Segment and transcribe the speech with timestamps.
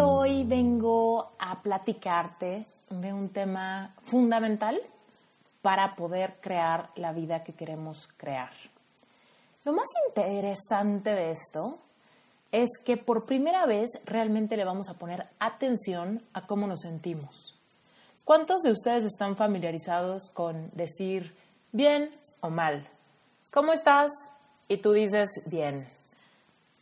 [0.00, 4.80] hoy vengo a platicarte de un tema fundamental
[5.62, 8.50] para poder crear la vida que queremos crear.
[9.64, 11.78] Lo más interesante de esto
[12.52, 17.54] es que por primera vez realmente le vamos a poner atención a cómo nos sentimos.
[18.24, 21.34] ¿Cuántos de ustedes están familiarizados con decir
[21.72, 22.88] bien o mal?
[23.50, 24.10] ¿Cómo estás?
[24.68, 25.88] Y tú dices bien.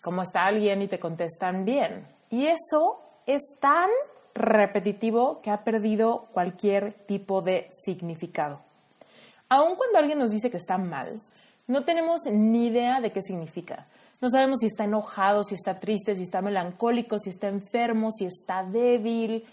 [0.03, 0.83] ¿Cómo está alguien?
[0.83, 2.07] Y te contestan bien.
[2.31, 3.91] Y eso es tan
[4.35, 8.61] repetitivo que ha perdido cualquier tipo de significado.
[9.49, 11.21] Aun cuando alguien nos dice que está mal,
[11.67, 13.87] no tenemos ni idea de qué significa.
[14.21, 18.25] No sabemos si está enojado, si está triste, si está melancólico, si está enfermo, si
[18.25, 19.45] está débil.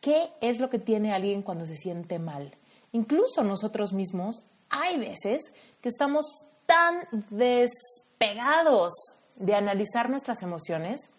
[0.00, 2.54] ¿Qué es lo que tiene alguien cuando se siente mal?
[2.92, 6.26] Incluso nosotros mismos hay veces que estamos
[6.66, 8.92] tan despegados
[9.36, 11.10] de analizar nuestras emociones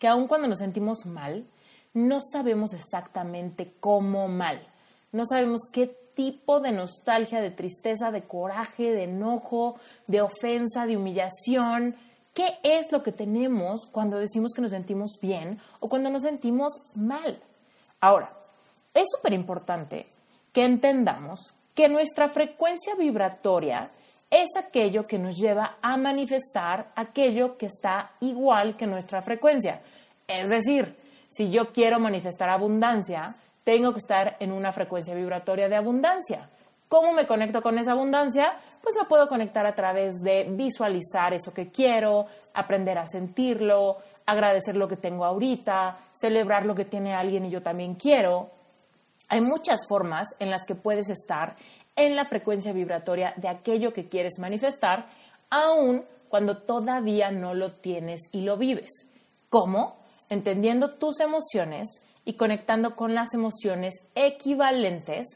[0.00, 1.46] que aun cuando nos sentimos mal,
[1.94, 4.66] no sabemos exactamente cómo mal.
[5.12, 10.96] No sabemos qué tipo de nostalgia, de tristeza, de coraje, de enojo, de ofensa, de
[10.96, 11.96] humillación.
[12.32, 16.72] ¿Qué es lo que tenemos cuando decimos que nos sentimos bien o cuando nos sentimos
[16.94, 17.38] mal?
[18.00, 18.32] Ahora,
[18.94, 20.08] es súper importante
[20.52, 21.40] que entendamos
[21.74, 23.90] que nuestra frecuencia vibratoria
[24.30, 29.82] es aquello que nos lleva a manifestar aquello que está igual que nuestra frecuencia.
[30.38, 30.96] Es decir,
[31.28, 36.48] si yo quiero manifestar abundancia, tengo que estar en una frecuencia vibratoria de abundancia.
[36.88, 38.54] ¿Cómo me conecto con esa abundancia?
[38.82, 44.76] Pues me puedo conectar a través de visualizar eso que quiero, aprender a sentirlo, agradecer
[44.76, 48.50] lo que tengo ahorita, celebrar lo que tiene alguien y yo también quiero.
[49.28, 51.54] Hay muchas formas en las que puedes estar
[51.94, 55.06] en la frecuencia vibratoria de aquello que quieres manifestar,
[55.50, 58.90] aun cuando todavía no lo tienes y lo vives.
[59.48, 59.99] ¿Cómo?
[60.30, 65.26] Entendiendo tus emociones y conectando con las emociones equivalentes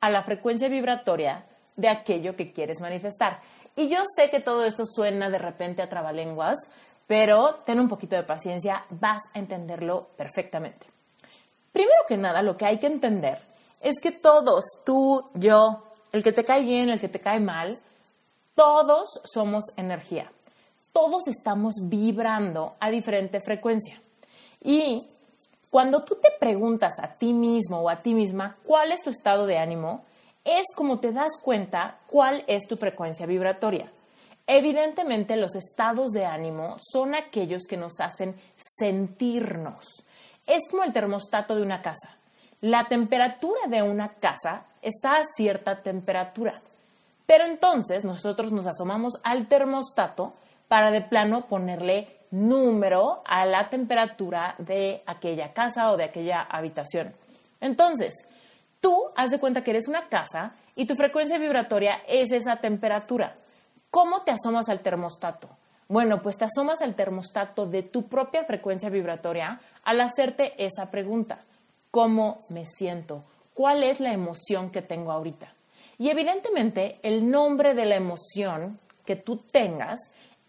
[0.00, 1.46] a la frecuencia vibratoria
[1.76, 3.40] de aquello que quieres manifestar.
[3.74, 6.56] Y yo sé que todo esto suena de repente a trabalenguas,
[7.06, 10.86] pero ten un poquito de paciencia, vas a entenderlo perfectamente.
[11.72, 13.38] Primero que nada, lo que hay que entender
[13.80, 15.82] es que todos, tú, yo,
[16.12, 17.80] el que te cae bien, el que te cae mal,
[18.54, 20.30] todos somos energía.
[20.92, 24.00] Todos estamos vibrando a diferente frecuencia.
[24.62, 25.06] Y
[25.70, 29.46] cuando tú te preguntas a ti mismo o a ti misma cuál es tu estado
[29.46, 30.04] de ánimo,
[30.44, 33.90] es como te das cuenta cuál es tu frecuencia vibratoria.
[34.46, 40.04] Evidentemente los estados de ánimo son aquellos que nos hacen sentirnos.
[40.46, 42.16] Es como el termostato de una casa.
[42.60, 46.60] La temperatura de una casa está a cierta temperatura.
[47.24, 50.34] Pero entonces nosotros nos asomamos al termostato
[50.68, 57.12] para de plano ponerle número a la temperatura de aquella casa o de aquella habitación.
[57.60, 58.26] Entonces,
[58.80, 63.36] tú haz de cuenta que eres una casa y tu frecuencia vibratoria es esa temperatura.
[63.90, 65.48] ¿Cómo te asomas al termostato?
[65.88, 71.40] Bueno, pues te asomas al termostato de tu propia frecuencia vibratoria al hacerte esa pregunta.
[71.90, 73.24] ¿Cómo me siento?
[73.52, 75.52] ¿Cuál es la emoción que tengo ahorita?
[75.98, 80.00] Y evidentemente el nombre de la emoción que tú tengas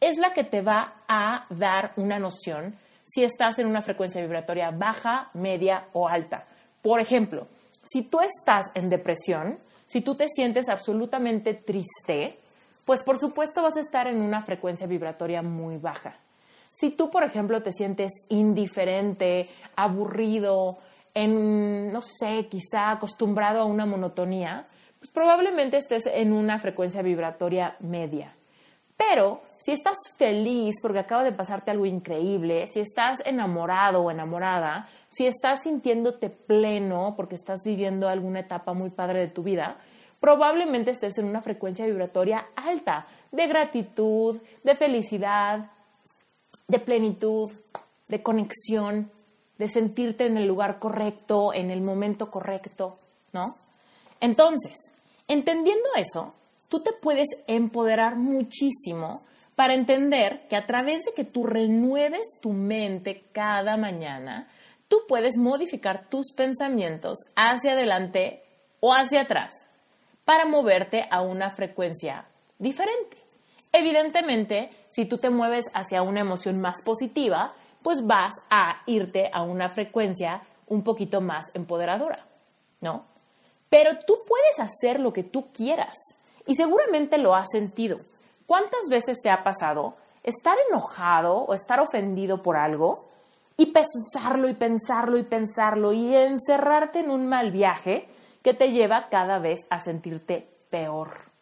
[0.08, 4.72] es la que te va a dar una noción si estás en una frecuencia vibratoria
[4.72, 6.46] baja, media o alta.
[6.82, 7.48] Por ejemplo,
[7.84, 12.40] si tú estás en depresión, si tú te sientes absolutamente triste,
[12.86, 16.18] pues por supuesto vas a estar en una frecuencia vibratoria muy baja.
[16.72, 20.80] Si tú, por ejemplo, te sientes indiferente, aburrido,
[21.14, 24.66] en, no sé, quizá acostumbrado a una monotonía,
[24.98, 28.36] pues probablemente estés en una frecuencia vibratoria media.
[28.98, 34.90] Pero si estás feliz porque acaba de pasarte algo increíble, si estás enamorado o enamorada,
[35.08, 39.78] si estás sintiéndote pleno porque estás viviendo alguna etapa muy padre de tu vida,
[40.20, 45.72] probablemente estés en una frecuencia vibratoria alta de gratitud, de felicidad,
[46.68, 47.50] de plenitud,
[48.10, 49.12] de conexión,
[49.58, 52.98] de sentirte en el lugar correcto, en el momento correcto,
[53.32, 53.56] ¿no?
[54.20, 54.92] Entonces,
[55.30, 56.34] entendiendo eso,
[56.68, 59.22] tú te puedes empoderar muchísimo
[59.56, 64.48] para entender que a través de que tú renueves tu mente cada mañana,
[64.88, 68.44] tú puedes modificar tus pensamientos hacia adelante
[68.80, 69.70] o hacia atrás
[70.26, 72.26] para moverte a una frecuencia
[72.58, 73.18] diferente.
[73.72, 79.42] Evidentemente, si tú te mueves hacia una emoción más positiva, pues vas a irte a
[79.42, 82.26] una frecuencia un poquito más empoderadora,
[82.82, 83.06] ¿no?
[83.70, 85.98] Pero tú puedes hacer lo que tú quieras
[86.46, 88.00] y seguramente lo has sentido.
[88.46, 93.10] ¿Cuántas veces te ha pasado estar enojado o estar ofendido por algo
[93.58, 98.08] y pensarlo y pensarlo y pensarlo y encerrarte en un mal viaje
[98.42, 101.34] que te lleva cada vez a sentirte peor?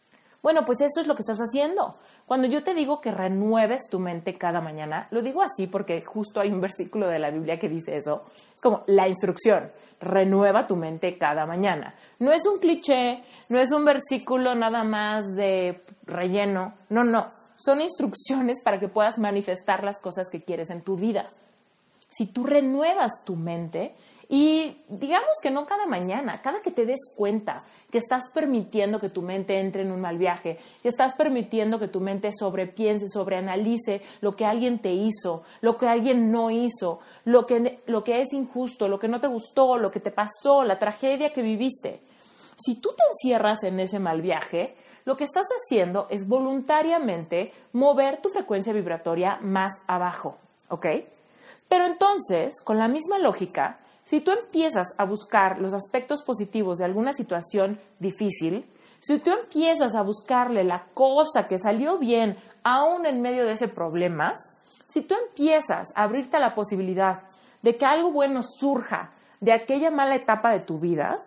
[0.43, 1.95] Bueno, pues eso es lo que estás haciendo.
[2.25, 6.39] Cuando yo te digo que renueves tu mente cada mañana, lo digo así porque justo
[6.39, 8.23] hay un versículo de la Biblia que dice eso.
[8.55, 11.93] Es como la instrucción, renueva tu mente cada mañana.
[12.17, 17.31] No es un cliché, no es un versículo nada más de relleno, no, no.
[17.57, 21.31] Son instrucciones para que puedas manifestar las cosas que quieres en tu vida.
[22.09, 23.95] Si tú renuevas tu mente,
[24.33, 29.09] y digamos que no cada mañana, cada que te des cuenta que estás permitiendo que
[29.09, 34.01] tu mente entre en un mal viaje, que estás permitiendo que tu mente sobrepiense, sobreanalice
[34.21, 38.31] lo que alguien te hizo, lo que alguien no hizo, lo que, lo que es
[38.31, 41.99] injusto, lo que no te gustó, lo que te pasó, la tragedia que viviste.
[42.55, 48.21] Si tú te encierras en ese mal viaje, lo que estás haciendo es voluntariamente mover
[48.21, 50.37] tu frecuencia vibratoria más abajo,
[50.69, 50.85] ¿ok?
[51.67, 56.85] Pero entonces, con la misma lógica, si tú empiezas a buscar los aspectos positivos de
[56.85, 58.65] alguna situación difícil,
[58.99, 63.67] si tú empiezas a buscarle la cosa que salió bien aún en medio de ese
[63.67, 64.39] problema,
[64.87, 67.23] si tú empiezas a abrirte a la posibilidad
[67.61, 71.23] de que algo bueno surja de aquella mala etapa de tu vida,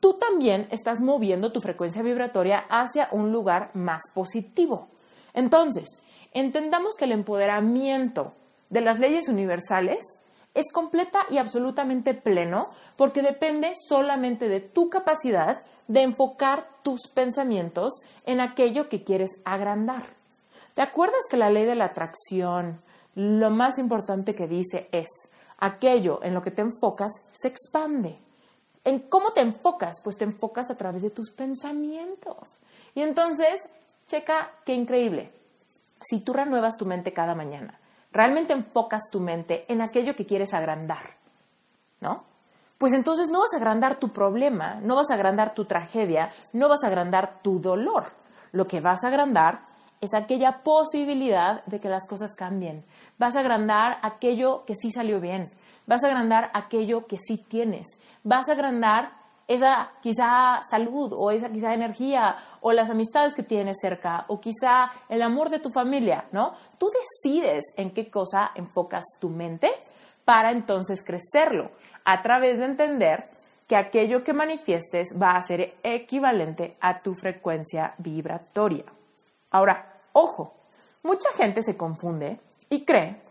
[0.00, 4.88] tú también estás moviendo tu frecuencia vibratoria hacia un lugar más positivo.
[5.34, 5.86] Entonces,
[6.32, 8.32] entendamos que el empoderamiento
[8.70, 10.20] de las leyes universales
[10.54, 18.02] es completa y absolutamente pleno porque depende solamente de tu capacidad de enfocar tus pensamientos
[18.24, 20.02] en aquello que quieres agrandar.
[20.74, 22.82] ¿Te acuerdas que la ley de la atracción,
[23.14, 25.08] lo más importante que dice es,
[25.58, 28.18] aquello en lo que te enfocas se expande?
[28.88, 30.00] ¿En cómo te enfocas?
[30.02, 32.62] Pues te enfocas a través de tus pensamientos.
[32.94, 33.60] Y entonces,
[34.06, 35.30] checa qué increíble.
[36.00, 37.78] Si tú renuevas tu mente cada mañana,
[38.12, 41.16] realmente enfocas tu mente en aquello que quieres agrandar,
[42.00, 42.24] ¿no?
[42.78, 46.70] Pues entonces no vas a agrandar tu problema, no vas a agrandar tu tragedia, no
[46.70, 48.06] vas a agrandar tu dolor.
[48.52, 49.66] Lo que vas a agrandar
[50.00, 52.86] es aquella posibilidad de que las cosas cambien.
[53.18, 55.50] Vas a agrandar aquello que sí salió bien.
[55.88, 57.86] Vas a agrandar aquello que sí tienes.
[58.22, 59.10] Vas a agrandar
[59.48, 64.90] esa quizá salud o esa quizá energía o las amistades que tienes cerca o quizá
[65.08, 66.52] el amor de tu familia, ¿no?
[66.78, 69.70] Tú decides en qué cosa enfocas tu mente
[70.26, 71.70] para entonces crecerlo
[72.04, 73.30] a través de entender
[73.66, 78.84] que aquello que manifiestes va a ser equivalente a tu frecuencia vibratoria.
[79.50, 80.52] Ahora, ojo,
[81.02, 83.27] mucha gente se confunde y cree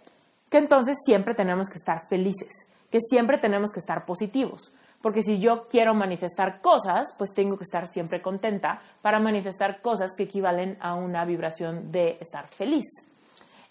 [0.49, 4.71] que entonces siempre tenemos que estar felices, que siempre tenemos que estar positivos.
[5.01, 10.11] Porque si yo quiero manifestar cosas, pues tengo que estar siempre contenta para manifestar cosas
[10.15, 12.85] que equivalen a una vibración de estar feliz.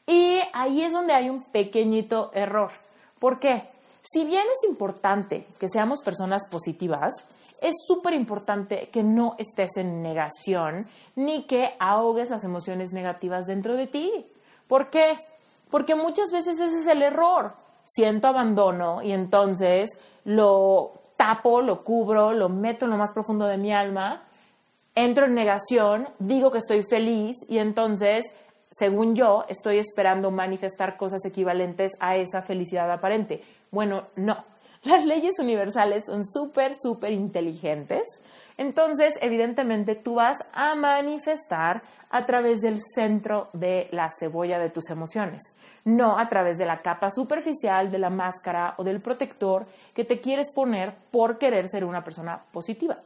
[0.06, 2.70] Y ahí es donde hay un pequeñito error.
[3.18, 3.64] ¿Por qué?
[4.02, 7.12] Si bien es importante que seamos personas positivas,
[7.60, 13.74] es súper importante que no estés en negación ni que ahogues las emociones negativas dentro
[13.74, 14.26] de ti.
[14.68, 15.18] ¿Por qué?
[15.70, 17.54] Porque muchas veces ese es el error.
[17.84, 19.90] Siento abandono y entonces
[20.24, 24.24] lo tapo, lo cubro, lo meto en lo más profundo de mi alma,
[24.94, 28.24] entro en negación, digo que estoy feliz y entonces,
[28.70, 33.42] según yo, estoy esperando manifestar cosas equivalentes a esa felicidad aparente.
[33.70, 34.44] Bueno, no.
[34.84, 38.02] Las leyes universales son súper, súper inteligentes.
[38.58, 44.88] Entonces, evidentemente, tú vas a manifestar a través del centro de la cebolla de tus
[44.90, 50.04] emociones no a través de la capa superficial, de la máscara o del protector que
[50.04, 52.98] te quieres poner por querer ser una persona positiva.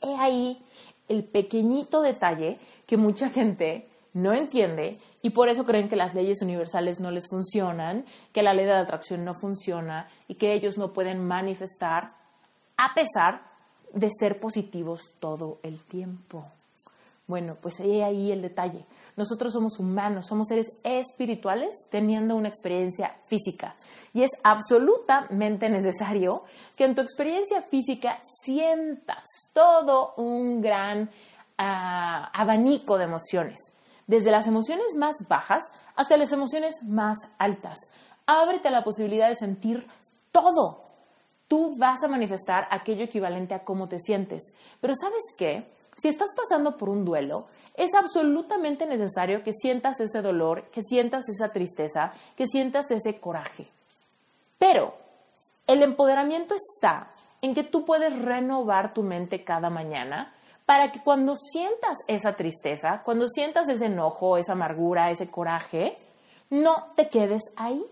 [0.00, 0.64] He ahí
[1.06, 6.40] el pequeñito detalle que mucha gente no entiende y por eso creen que las leyes
[6.40, 10.78] universales no les funcionan, que la ley de la atracción no funciona y que ellos
[10.78, 12.14] no pueden manifestar
[12.78, 13.42] a pesar
[13.96, 16.44] de ser positivos todo el tiempo.
[17.26, 18.84] Bueno, pues ahí ahí el detalle.
[19.16, 23.74] Nosotros somos humanos, somos seres espirituales teniendo una experiencia física.
[24.12, 26.44] Y es absolutamente necesario
[26.76, 29.24] que en tu experiencia física sientas
[29.54, 31.10] todo un gran
[31.56, 33.72] ah, abanico de emociones,
[34.06, 35.62] desde las emociones más bajas
[35.96, 37.78] hasta las emociones más altas.
[38.26, 39.86] Ábrete a la posibilidad de sentir
[40.30, 40.85] todo.
[41.48, 44.54] Tú vas a manifestar aquello equivalente a cómo te sientes.
[44.80, 45.64] Pero ¿sabes qué?
[45.96, 51.28] Si estás pasando por un duelo, es absolutamente necesario que sientas ese dolor, que sientas
[51.28, 53.68] esa tristeza, que sientas ese coraje.
[54.58, 54.94] Pero
[55.66, 57.10] el empoderamiento está
[57.42, 60.32] en que tú puedes renovar tu mente cada mañana
[60.66, 65.96] para que cuando sientas esa tristeza, cuando sientas ese enojo, esa amargura, ese coraje,
[66.50, 67.84] no te quedes ahí.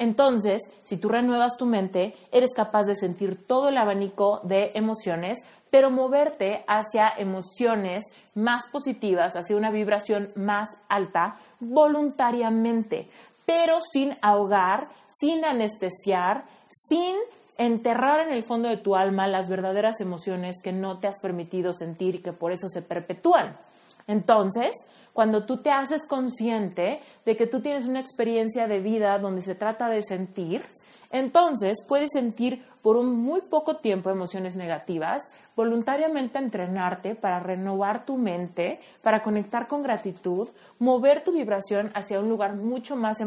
[0.00, 5.38] Entonces, si tú renuevas tu mente, eres capaz de sentir todo el abanico de emociones,
[5.70, 8.04] pero moverte hacia emociones
[8.34, 13.10] más positivas, hacia una vibración más alta, voluntariamente,
[13.44, 17.14] pero sin ahogar, sin anestesiar, sin
[17.58, 21.74] enterrar en el fondo de tu alma las verdaderas emociones que no te has permitido
[21.74, 23.58] sentir y que por eso se perpetúan.
[24.06, 24.70] Entonces,
[25.12, 29.54] cuando tú te haces consciente de que tú tienes una experiencia de vida donde se
[29.54, 30.62] trata de sentir,
[31.10, 35.22] entonces puedes sentir por un muy poco tiempo emociones negativas,
[35.56, 40.48] voluntariamente entrenarte para renovar tu mente, para conectar con gratitud,
[40.78, 43.18] mover tu vibración hacia un lugar mucho más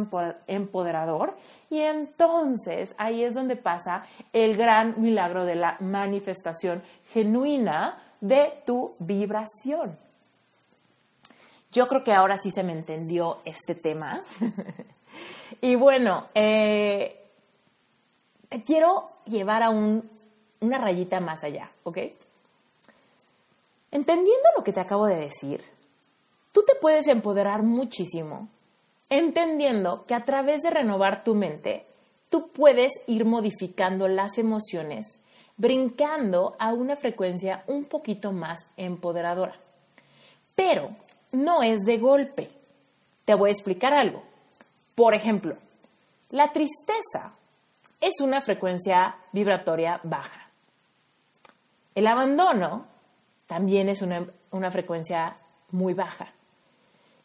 [0.48, 1.36] empoderador
[1.70, 8.96] y entonces ahí es donde pasa el gran milagro de la manifestación genuina de tu
[9.00, 9.98] vibración.
[11.74, 14.22] Yo creo que ahora sí se me entendió este tema.
[15.62, 17.22] y bueno, eh,
[18.66, 21.98] quiero llevar a una rayita más allá, ¿ok?
[23.92, 25.62] Entendiendo lo que te acabo de decir,
[26.52, 28.48] tú te puedes empoderar muchísimo
[29.18, 31.86] entendiendo que a través de renovar tu mente,
[32.30, 35.20] tú puedes ir modificando las emociones,
[35.56, 39.56] brincando a una frecuencia un poquito más empoderadora.
[40.56, 40.90] Pero
[41.34, 42.52] no es de golpe.
[43.26, 44.24] Te voy a explicar algo.
[44.96, 45.58] Por ejemplo,
[46.30, 47.34] la tristeza
[48.00, 50.50] es una frecuencia vibratoria baja.
[51.96, 52.88] El abandono
[53.48, 55.38] también es una, una frecuencia
[55.72, 56.32] muy baja.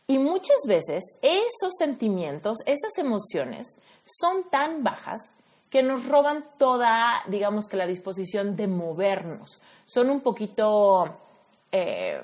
[0.07, 5.33] Y muchas veces esos sentimientos, esas emociones son tan bajas
[5.71, 9.61] que nos roban toda, digamos que la disposición de movernos.
[9.85, 11.17] Son un poquito,
[11.71, 12.23] eh,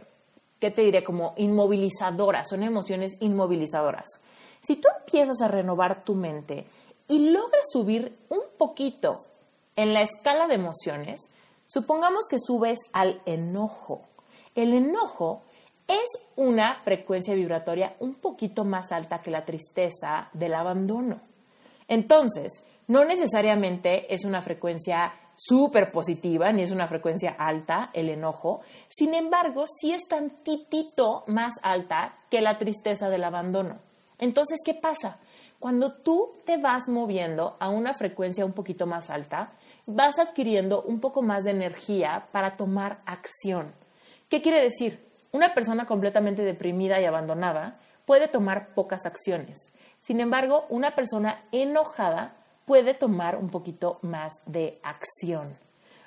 [0.65, 1.05] ¿qué te diré?
[1.05, 4.09] Como inmovilizadoras, son emociones inmovilizadoras.
[4.63, 6.65] Si tú empiezas a renovar tu mente
[7.07, 9.27] y logras subir un poquito
[9.77, 11.21] en la escala de emociones,
[11.67, 14.07] supongamos que subes al enojo.
[14.55, 15.43] El enojo
[15.87, 21.21] es una frecuencia vibratoria un poquito más alta que la tristeza del abandono.
[21.89, 28.61] Entonces, no necesariamente es una frecuencia súper positiva, ni es una frecuencia alta el enojo,
[28.89, 33.79] sin embargo, sí es tantitito más alta que la tristeza del abandono.
[34.19, 35.19] Entonces, ¿qué pasa?
[35.59, 39.53] Cuando tú te vas moviendo a una frecuencia un poquito más alta,
[39.87, 43.73] vas adquiriendo un poco más de energía para tomar acción.
[44.29, 45.01] ¿Qué quiere decir?
[45.33, 49.73] Una persona completamente deprimida y abandonada puede tomar pocas acciones.
[50.01, 52.35] Sin embargo, una persona enojada
[52.65, 55.57] puede tomar un poquito más de acción.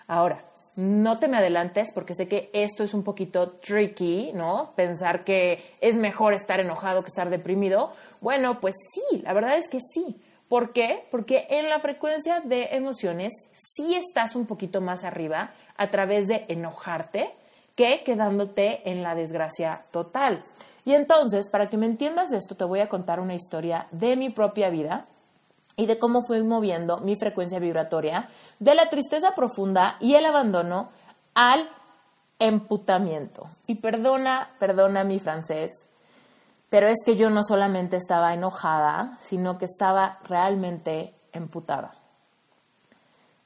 [0.07, 0.43] Ahora,
[0.77, 4.73] no te me adelantes porque sé que esto es un poquito tricky, ¿no?
[4.75, 7.91] Pensar que es mejor estar enojado que estar deprimido.
[8.21, 10.21] Bueno, pues sí, la verdad es que sí.
[10.47, 11.05] ¿Por qué?
[11.11, 16.45] Porque en la frecuencia de emociones sí estás un poquito más arriba a través de
[16.47, 17.31] enojarte
[17.75, 20.43] que quedándote en la desgracia total.
[20.85, 24.29] Y entonces, para que me entiendas esto, te voy a contar una historia de mi
[24.29, 25.07] propia vida
[25.77, 28.27] y de cómo fui moviendo mi frecuencia vibratoria
[28.59, 30.89] de la tristeza profunda y el abandono
[31.35, 31.69] al
[32.39, 33.47] emputamiento.
[33.67, 35.71] Y perdona, perdona mi francés,
[36.69, 41.93] pero es que yo no solamente estaba enojada, sino que estaba realmente emputada.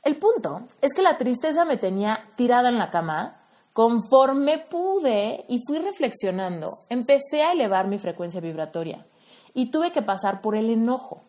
[0.03, 3.37] El punto es que la tristeza me tenía tirada en la cama.
[3.73, 9.05] Conforme pude y fui reflexionando, empecé a elevar mi frecuencia vibratoria
[9.53, 11.23] y tuve que pasar por el enojo.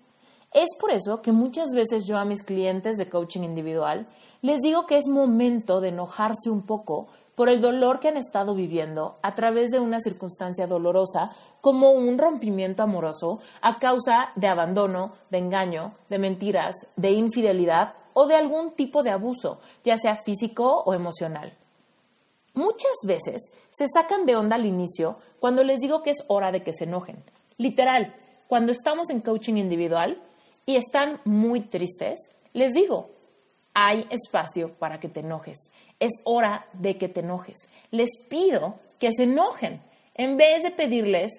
[0.55, 4.07] Es por eso que muchas veces yo a mis clientes de coaching individual
[4.43, 8.55] les digo que es momento de enojarse un poco por el dolor que han estado
[8.55, 11.31] viviendo a través de una circunstancia dolorosa
[11.61, 18.27] como un rompimiento amoroso a causa de abandono, de engaño, de mentiras, de infidelidad o
[18.27, 21.55] de algún tipo de abuso, ya sea físico o emocional.
[22.55, 26.63] Muchas veces se sacan de onda al inicio cuando les digo que es hora de
[26.63, 27.25] que se enojen.
[27.57, 28.15] Literal,
[28.49, 30.21] cuando estamos en coaching individual
[30.67, 33.11] y están muy tristes, les digo,
[33.75, 35.71] hay espacio para que te enojes.
[35.99, 37.69] Es hora de que te enojes.
[37.91, 39.81] Les pido que se enojen
[40.15, 41.33] en vez de pedirles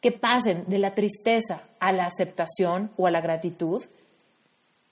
[0.00, 3.82] que pasen de la tristeza a la aceptación o a la gratitud.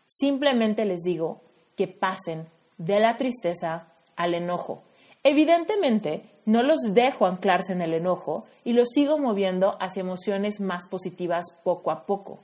[0.07, 1.41] Simplemente les digo
[1.77, 2.47] que pasen
[2.79, 4.83] de la tristeza al enojo.
[5.23, 10.87] Evidentemente, no los dejo anclarse en el enojo y los sigo moviendo hacia emociones más
[10.89, 12.41] positivas poco a poco.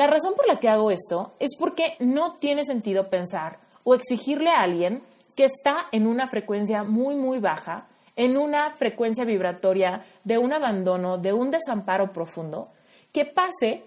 [0.00, 4.48] La razón por la que hago esto es porque no tiene sentido pensar o exigirle
[4.48, 5.02] a alguien
[5.34, 11.18] que está en una frecuencia muy, muy baja, en una frecuencia vibratoria de un abandono,
[11.18, 12.70] de un desamparo profundo,
[13.12, 13.82] que pase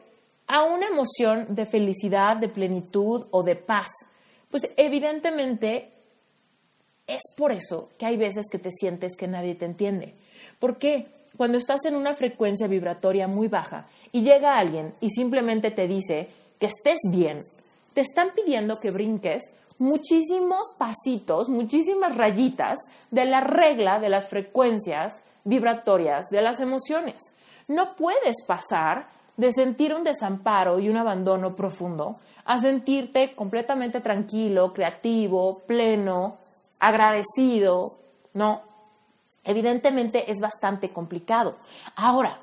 [0.46, 3.88] a una emoción de felicidad, de plenitud o de paz.
[4.51, 5.93] Pues evidentemente
[7.08, 10.13] es por eso que hay veces que te sientes que nadie te entiende.
[10.60, 11.08] ¿Por qué?
[11.38, 16.30] Cuando estás en una frecuencia vibratoria muy baja y llega alguien y simplemente te dice
[16.60, 17.46] que estés bien,
[17.94, 19.42] te están pidiendo que brinques
[19.80, 22.78] muchísimos pasitos, muchísimas rayitas
[23.12, 27.22] de la regla de las frecuencias vibratorias de las emociones.
[27.68, 34.74] No puedes pasar de sentir un desamparo y un abandono profundo a sentirte completamente tranquilo,
[34.74, 36.38] creativo, pleno,
[36.80, 37.94] agradecido,
[38.34, 38.73] ¿no?
[39.43, 41.57] Evidentemente es bastante complicado.
[41.95, 42.39] Ahora,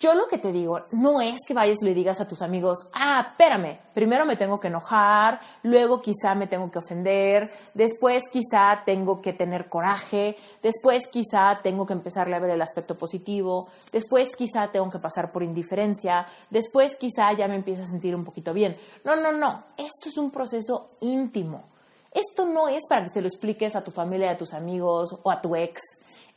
[0.00, 2.88] yo lo que te digo no es que vayas y le digas a tus amigos,
[2.94, 8.82] ah, espérame, primero me tengo que enojar, luego quizá me tengo que ofender, después quizá
[8.86, 14.34] tengo que tener coraje, después quizá tengo que empezarle a ver el aspecto positivo, después
[14.34, 18.54] quizá tengo que pasar por indiferencia, después quizá ya me empiezo a sentir un poquito
[18.54, 18.78] bien.
[19.04, 21.64] No, no, no, esto es un proceso íntimo.
[22.10, 25.30] Esto no es para que se lo expliques a tu familia, a tus amigos o
[25.30, 25.80] a tu ex.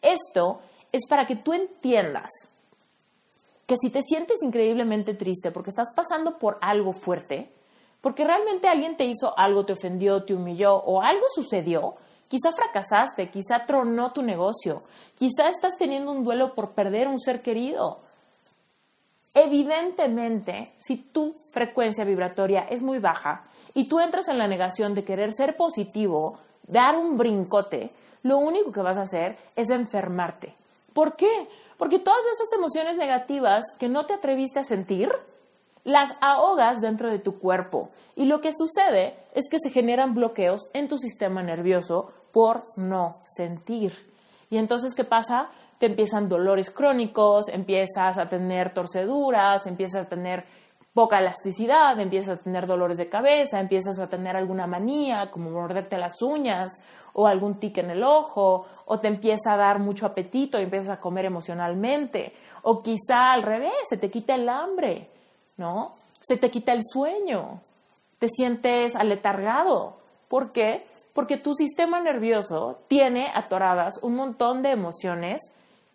[0.04, 0.60] Esto
[0.92, 2.30] es para que tú entiendas
[3.66, 7.50] que si te sientes increíblemente triste porque estás pasando por algo fuerte,
[8.02, 11.96] porque realmente alguien te hizo algo, te ofendió, te humilló o algo sucedió,
[12.28, 14.84] quizá fracasaste, quizá tronó tu negocio,
[15.16, 18.02] quizá estás teniendo un duelo por perder un ser querido.
[19.34, 25.04] Evidentemente, si tu frecuencia vibratoria es muy baja, y tú entras en la negación de
[25.04, 26.38] querer ser positivo,
[26.68, 27.92] dar un brincote,
[28.24, 30.56] lo único que vas a hacer es enfermarte.
[30.94, 31.48] ¿Por qué?
[31.78, 35.12] Porque todas esas emociones negativas que no te atreviste a sentir,
[35.84, 37.90] las ahogas dentro de tu cuerpo.
[38.16, 43.18] Y lo que sucede es que se generan bloqueos en tu sistema nervioso por no
[43.26, 43.94] sentir.
[44.50, 45.50] Y entonces, ¿qué pasa?
[45.80, 50.46] Te empiezan dolores crónicos, empiezas a tener torceduras, empiezas a tener
[50.94, 55.98] poca elasticidad, empiezas a tener dolores de cabeza, empiezas a tener alguna manía, como morderte
[55.98, 56.72] las uñas
[57.14, 60.90] o algún tic en el ojo, o te empieza a dar mucho apetito y empiezas
[60.90, 65.10] a comer emocionalmente, o quizá al revés, se te quita el hambre,
[65.58, 65.96] ¿no?
[66.22, 67.62] Se te quita el sueño,
[68.20, 69.98] te sientes aletargado.
[70.28, 70.86] ¿Por qué?
[71.14, 75.42] Porque tu sistema nervioso tiene atoradas un montón de emociones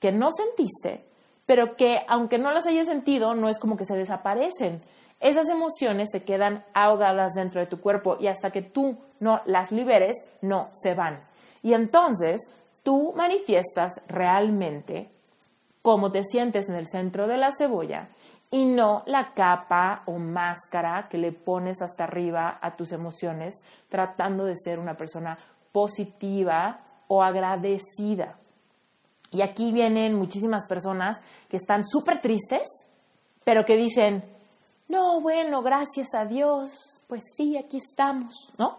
[0.00, 1.07] que no sentiste,
[1.48, 4.82] pero que aunque no las hayas sentido, no es como que se desaparecen.
[5.18, 9.72] Esas emociones se quedan ahogadas dentro de tu cuerpo y hasta que tú no las
[9.72, 11.20] liberes, no se van.
[11.62, 15.10] Y entonces tú manifiestas realmente
[15.80, 18.08] cómo te sientes en el centro de la cebolla
[18.50, 23.54] y no la capa o máscara que le pones hasta arriba a tus emociones
[23.88, 25.38] tratando de ser una persona
[25.72, 28.36] positiva o agradecida.
[29.30, 32.66] Y aquí vienen muchísimas personas que están súper tristes,
[33.44, 34.24] pero que dicen,
[34.88, 38.78] no, bueno, gracias a Dios, pues sí, aquí estamos, ¿no?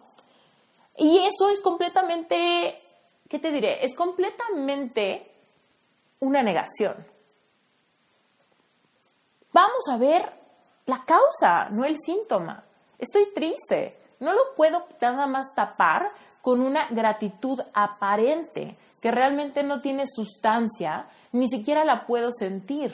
[0.98, 2.82] Y eso es completamente,
[3.28, 3.86] ¿qué te diré?
[3.86, 5.32] Es completamente
[6.20, 6.96] una negación.
[9.54, 10.32] Vamos a ver
[10.86, 12.64] la causa, no el síntoma.
[12.98, 19.82] Estoy triste, no lo puedo nada más tapar con una gratitud aparente que realmente no
[19.82, 22.94] tiene sustancia, ni siquiera la puedo sentir.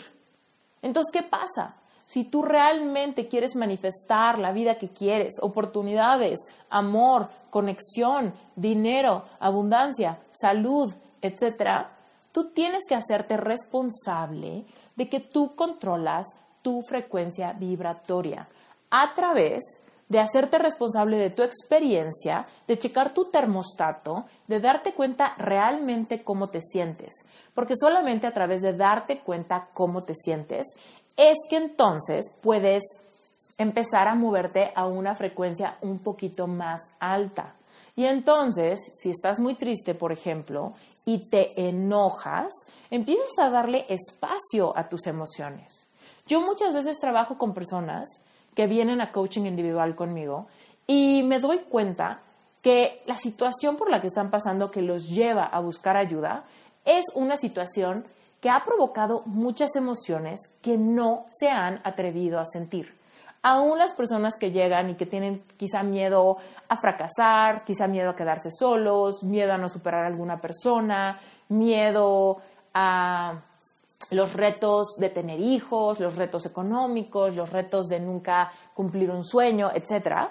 [0.82, 1.76] Entonces, ¿qué pasa?
[2.06, 6.40] Si tú realmente quieres manifestar la vida que quieres, oportunidades,
[6.70, 11.88] amor, conexión, dinero, abundancia, salud, etc.,
[12.32, 14.66] tú tienes que hacerte responsable
[14.96, 16.28] de que tú controlas
[16.62, 18.48] tu frecuencia vibratoria
[18.92, 19.64] a través
[20.08, 26.48] de hacerte responsable de tu experiencia, de checar tu termostato, de darte cuenta realmente cómo
[26.48, 27.14] te sientes.
[27.54, 30.68] Porque solamente a través de darte cuenta cómo te sientes
[31.18, 32.84] es que entonces puedes
[33.58, 37.56] empezar a moverte a una frecuencia un poquito más alta.
[37.96, 40.74] Y entonces, si estás muy triste, por ejemplo,
[41.06, 42.54] y te enojas,
[42.90, 45.88] empiezas a darle espacio a tus emociones.
[46.28, 48.22] Yo muchas veces trabajo con personas
[48.56, 50.48] que vienen a coaching individual conmigo
[50.88, 52.22] y me doy cuenta
[52.62, 56.44] que la situación por la que están pasando que los lleva a buscar ayuda
[56.84, 58.06] es una situación
[58.42, 62.96] que ha provocado muchas emociones que no se han atrevido a sentir.
[63.42, 66.38] Aún las personas que llegan y que tienen quizá miedo
[66.68, 72.38] a fracasar, quizá miedo a quedarse solos, miedo a no superar a alguna persona, miedo
[72.74, 73.42] a
[74.10, 79.72] los retos de tener hijos, los retos económicos, los retos de nunca cumplir un sueño,
[79.74, 80.30] etc.,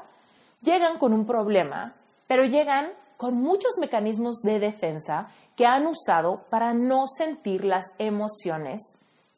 [0.62, 1.94] llegan con un problema,
[2.26, 8.80] pero llegan con muchos mecanismos de defensa que han usado para no sentir las emociones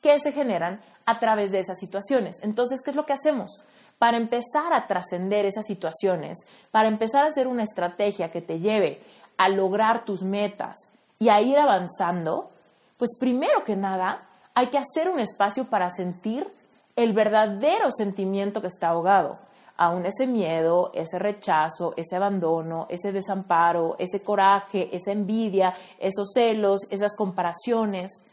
[0.00, 2.36] que se generan a través de esas situaciones.
[2.42, 3.60] Entonces, ¿qué es lo que hacemos?
[3.98, 6.38] Para empezar a trascender esas situaciones,
[6.70, 9.00] para empezar a hacer una estrategia que te lleve
[9.36, 10.76] a lograr tus metas
[11.18, 12.50] y a ir avanzando,
[12.98, 14.25] pues primero que nada
[14.56, 16.50] hay que hacer un espacio para sentir
[16.96, 19.38] el verdadero sentimiento que está ahogado.
[19.76, 26.80] Aún ese miedo, ese rechazo, ese abandono, ese desamparo, ese coraje, esa envidia, esos celos,
[26.88, 28.24] esas comparaciones.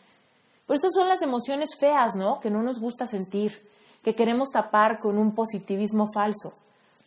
[0.66, 2.40] Pero estas son las emociones feas, ¿no?
[2.40, 3.62] Que no nos gusta sentir,
[4.02, 6.54] que queremos tapar con un positivismo falso.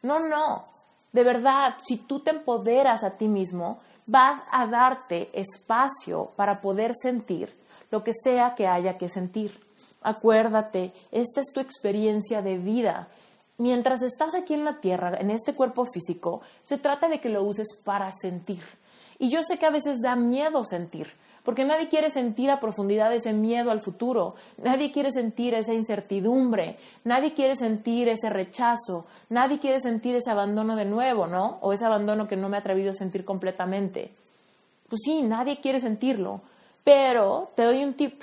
[0.03, 0.67] No, no.
[1.15, 6.93] De verdad, si tú te empoderas a ti mismo, vas a darte espacio para poder
[6.95, 7.57] sentir
[7.90, 9.61] lo que sea que haya que sentir.
[10.03, 13.09] Acuérdate, esta es tu experiencia de vida.
[13.59, 17.42] Mientras estás aquí en la tierra, en este cuerpo físico, se trata de que lo
[17.42, 18.62] uses para sentir.
[19.18, 21.09] Y yo sé que a veces da miedo sentir,
[21.42, 26.77] porque nadie quiere sentir a profundidad ese miedo al futuro, nadie quiere sentir esa incertidumbre,
[27.05, 31.59] nadie quiere sentir ese rechazo, nadie quiere sentir ese abandono de nuevo, ¿no?
[31.62, 34.12] O ese abandono que no me he atrevido a sentir completamente.
[34.88, 36.42] Pues sí, nadie quiere sentirlo,
[36.87, 38.22] pero te doy un tip.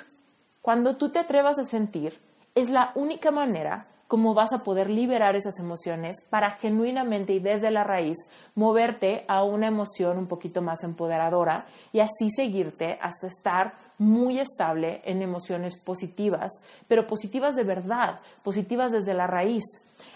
[0.62, 2.18] Cuando tú te atrevas a sentir,
[2.56, 7.72] es la única manera como vas a poder liberar esas emociones para genuinamente y desde
[7.72, 8.16] la raíz
[8.56, 15.02] moverte a una emoción un poquito más empoderadora y así seguirte hasta estar muy estable
[15.04, 16.52] en emociones positivas,
[16.88, 19.64] pero positivas de verdad, positivas desde la raíz.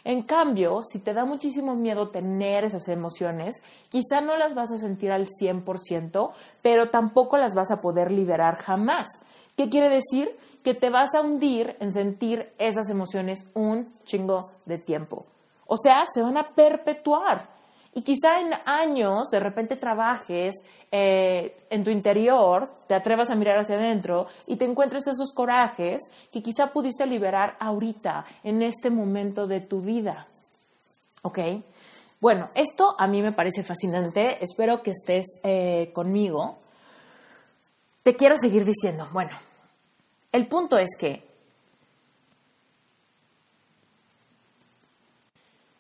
[0.03, 4.77] En cambio, si te da muchísimo miedo tener esas emociones, quizá no las vas a
[4.77, 6.31] sentir al 100%,
[6.67, 9.07] pero tampoco las vas a poder liberar jamás.
[9.55, 10.35] ¿Qué quiere decir?
[10.65, 15.25] Que te vas a hundir en sentir esas emociones un chingo de tiempo.
[15.65, 17.47] O sea, se van a perpetuar.
[17.93, 20.55] Y quizá en años de repente trabajes
[20.91, 26.01] eh, en tu interior, te atrevas a mirar hacia adentro y te encuentres esos corajes
[26.33, 30.27] que quizá pudiste liberar ahorita, en este momento de tu vida.
[31.21, 31.39] ¿Ok?
[32.19, 34.43] Bueno, esto a mí me parece fascinante.
[34.43, 36.57] Espero que estés eh, conmigo.
[38.03, 39.31] Te quiero seguir diciendo, bueno,
[40.31, 41.27] el punto es que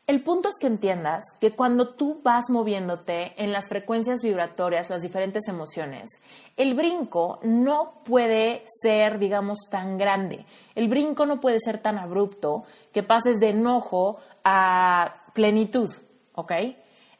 [0.07, 5.01] El punto es que entiendas que cuando tú vas moviéndote en las frecuencias vibratorias, las
[5.01, 6.07] diferentes emociones,
[6.55, 10.45] el brinco no puede ser, digamos, tan grande.
[10.75, 15.89] El brinco no puede ser tan abrupto que pases de enojo a plenitud,
[16.37, 16.53] ¿ok?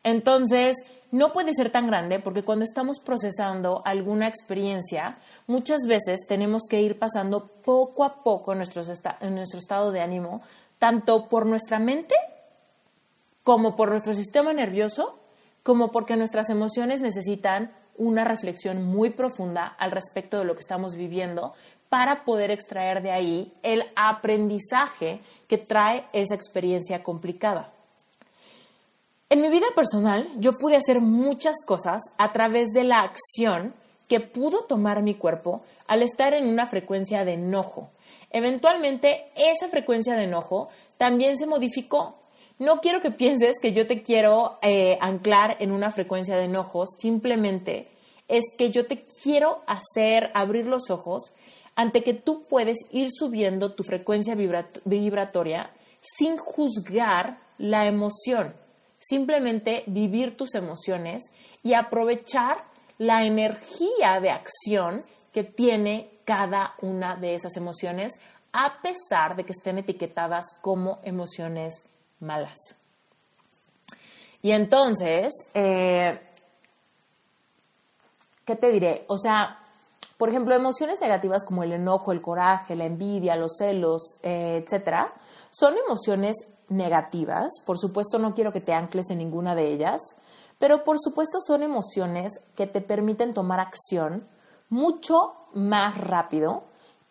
[0.03, 0.75] Entonces,
[1.11, 6.81] no puede ser tan grande porque cuando estamos procesando alguna experiencia, muchas veces tenemos que
[6.81, 8.83] ir pasando poco a poco en nuestro,
[9.21, 10.41] en nuestro estado de ánimo,
[10.79, 12.15] tanto por nuestra mente,
[13.43, 15.17] como por nuestro sistema nervioso,
[15.63, 20.95] como porque nuestras emociones necesitan una reflexión muy profunda al respecto de lo que estamos
[20.95, 21.53] viviendo
[21.89, 27.73] para poder extraer de ahí el aprendizaje que trae esa experiencia complicada.
[29.29, 33.73] En mi vida personal, yo pude hacer muchas cosas a través de la acción
[34.07, 37.89] que pudo tomar mi cuerpo al estar en una frecuencia de enojo.
[38.31, 42.15] Eventualmente, esa frecuencia de enojo también se modificó.
[42.57, 46.85] No quiero que pienses que yo te quiero eh, anclar en una frecuencia de enojo,
[46.85, 47.89] simplemente
[48.29, 51.33] es que yo te quiero hacer abrir los ojos
[51.75, 58.53] ante que tú puedes ir subiendo tu frecuencia vibratoria sin juzgar la emoción,
[59.07, 61.23] simplemente vivir tus emociones
[61.63, 62.65] y aprovechar
[62.97, 68.13] la energía de acción que tiene cada una de esas emociones,
[68.51, 71.83] a pesar de que estén etiquetadas como emociones
[72.19, 72.57] malas.
[74.41, 76.19] Y entonces, eh,
[78.45, 79.05] ¿qué te diré?
[79.07, 79.59] O sea,
[80.17, 85.13] por ejemplo, emociones negativas como el enojo, el coraje, la envidia, los celos, eh, etcétera,
[85.51, 86.35] son emociones
[86.69, 87.47] negativas.
[87.65, 90.01] Por supuesto, no quiero que te ancles en ninguna de ellas,
[90.57, 94.27] pero por supuesto son emociones que te permiten tomar acción
[94.69, 96.63] mucho más rápido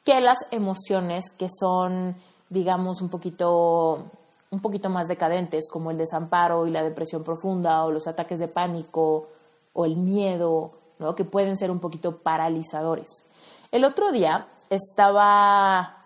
[0.05, 2.17] que las emociones que son,
[2.49, 4.07] digamos, un poquito,
[4.51, 8.47] un poquito más decadentes, como el desamparo y la depresión profunda, o los ataques de
[8.47, 9.29] pánico,
[9.73, 11.17] o el miedo, ¿no?
[11.17, 13.25] que pueden ser un poquito paralizadores.
[13.73, 16.05] El otro día estaba,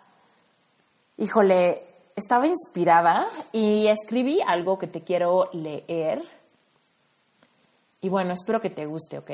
[1.18, 1.89] híjole,
[2.20, 6.22] estaba inspirada y escribí algo que te quiero leer.
[8.02, 9.30] Y bueno, espero que te guste, ¿ok?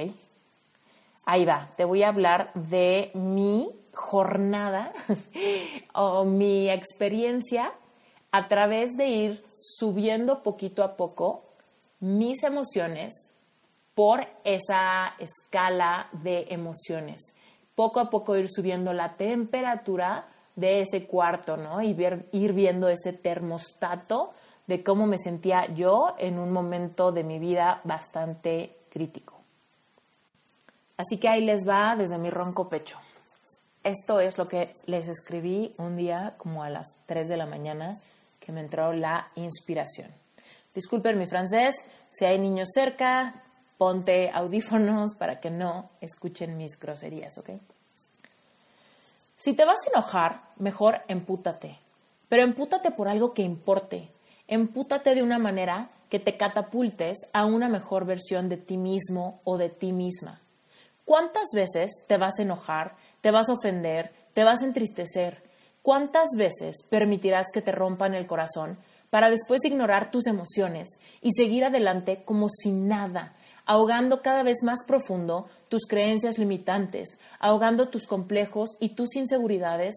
[1.25, 4.93] Ahí va, te voy a hablar de mi jornada
[5.95, 7.73] o mi experiencia
[8.31, 11.43] a través de ir subiendo poquito a poco
[11.99, 13.33] mis emociones
[13.95, 17.35] por esa escala de emociones.
[17.75, 21.81] Poco a poco ir subiendo la temperatura de ese cuarto, ¿no?
[21.83, 21.97] Y
[22.33, 24.33] ir viendo ese termostato
[24.67, 29.35] de cómo me sentía yo en un momento de mi vida bastante crítico.
[30.97, 32.99] Así que ahí les va desde mi ronco pecho.
[33.85, 38.01] Esto es lo que les escribí un día como a las 3 de la mañana
[38.41, 40.11] que me entró la inspiración.
[40.75, 41.75] Disculpen mi francés,
[42.11, 43.43] si hay niños cerca,
[43.79, 47.51] ponte audífonos para que no escuchen mis groserías, ¿ok?
[49.37, 51.79] Si te vas a enojar, mejor empútate,
[52.29, 54.11] pero empútate por algo que importe.
[54.49, 59.59] Empútate de una manera que te catapultes a una mejor versión de ti mismo o
[59.59, 60.41] de ti misma.
[61.05, 65.43] ¿Cuántas veces te vas a enojar, te vas a ofender, te vas a entristecer?
[65.83, 68.79] ¿Cuántas veces permitirás que te rompan el corazón
[69.11, 70.89] para después ignorar tus emociones
[71.23, 73.36] y seguir adelante como si nada,
[73.67, 79.95] ahogando cada vez más profundo tus creencias limitantes, ahogando tus complejos y tus inseguridades,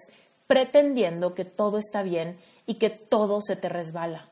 [0.47, 4.29] pretendiendo que todo está bien y que todo se te resbala.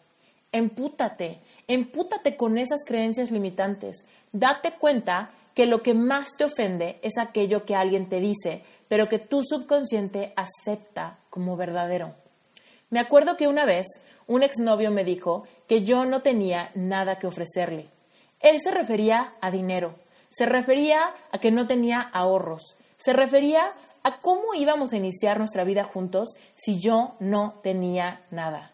[0.52, 4.06] Empútate, empútate con esas creencias limitantes.
[4.32, 9.08] Date cuenta que lo que más te ofende es aquello que alguien te dice, pero
[9.08, 12.16] que tu subconsciente acepta como verdadero.
[12.90, 13.86] Me acuerdo que una vez
[14.28, 17.90] un exnovio me dijo que yo no tenía nada que ofrecerle.
[18.40, 19.96] Él se refería a dinero,
[20.30, 21.00] se refería
[21.32, 23.74] a que no tenía ahorros, se refería
[24.04, 28.72] a cómo íbamos a iniciar nuestra vida juntos si yo no tenía nada.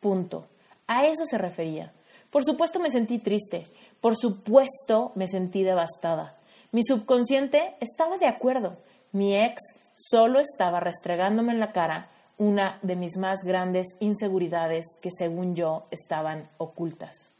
[0.00, 0.46] Punto.
[0.86, 1.92] A eso se refería.
[2.30, 3.64] Por supuesto me sentí triste,
[4.00, 6.36] por supuesto me sentí devastada.
[6.70, 8.76] Mi subconsciente estaba de acuerdo.
[9.12, 9.60] Mi ex
[9.96, 15.86] solo estaba restregándome en la cara una de mis más grandes inseguridades que según yo
[15.90, 17.32] estaban ocultas.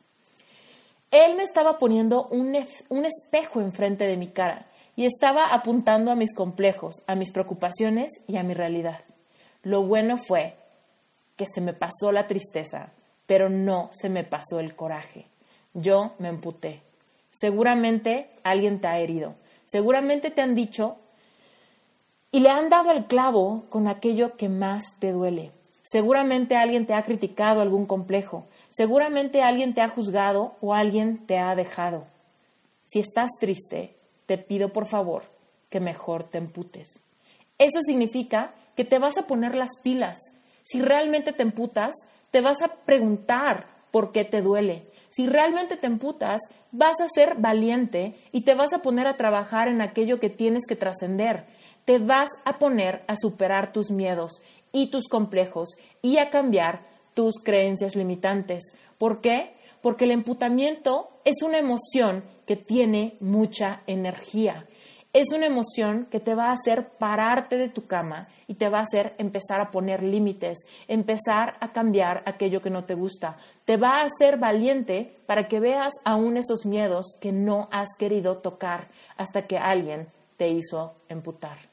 [1.11, 2.57] Él me estaba poniendo un,
[2.89, 8.13] un espejo enfrente de mi cara y estaba apuntando a mis complejos, a mis preocupaciones
[8.27, 9.01] y a mi realidad.
[9.63, 10.57] Lo bueno fue
[11.37, 12.91] que se me pasó la tristeza,
[13.27, 15.27] pero no se me pasó el coraje.
[15.73, 16.83] Yo me emputé.
[17.31, 19.35] Seguramente alguien te ha herido.
[19.65, 20.97] Seguramente te han dicho
[22.33, 25.53] y le han dado el clavo con aquello que más te duele.
[25.83, 28.47] Seguramente alguien te ha criticado algún complejo.
[28.71, 32.07] Seguramente alguien te ha juzgado o alguien te ha dejado.
[32.87, 35.25] Si estás triste, te pido por favor
[35.69, 37.01] que mejor te emputes.
[37.59, 40.19] Eso significa que te vas a poner las pilas.
[40.63, 41.95] Si realmente te emputas,
[42.31, 44.87] te vas a preguntar por qué te duele.
[45.11, 49.69] Si realmente te emputas, vas a ser valiente y te vas a poner a trabajar
[49.69, 51.47] en aquello que tienes que trascender.
[51.85, 55.71] Te vas a poner a superar tus miedos y tus complejos
[56.03, 56.83] y a cambiar
[57.19, 58.73] tus creencias limitantes.
[58.97, 59.57] ¿Por qué?
[59.83, 64.69] Porque el emputamiento es una emoción que tiene mucha energía.
[65.13, 68.79] Es una emoción que te va a hacer pararte de tu cama y te va
[68.79, 73.37] a hacer empezar a poner límites, empezar a cambiar aquello que no te gusta.
[73.65, 78.39] Te va a hacer valiente para que veas aún esos miedos que no has querido
[78.39, 81.68] tocar hasta que alguien te hizo emputar.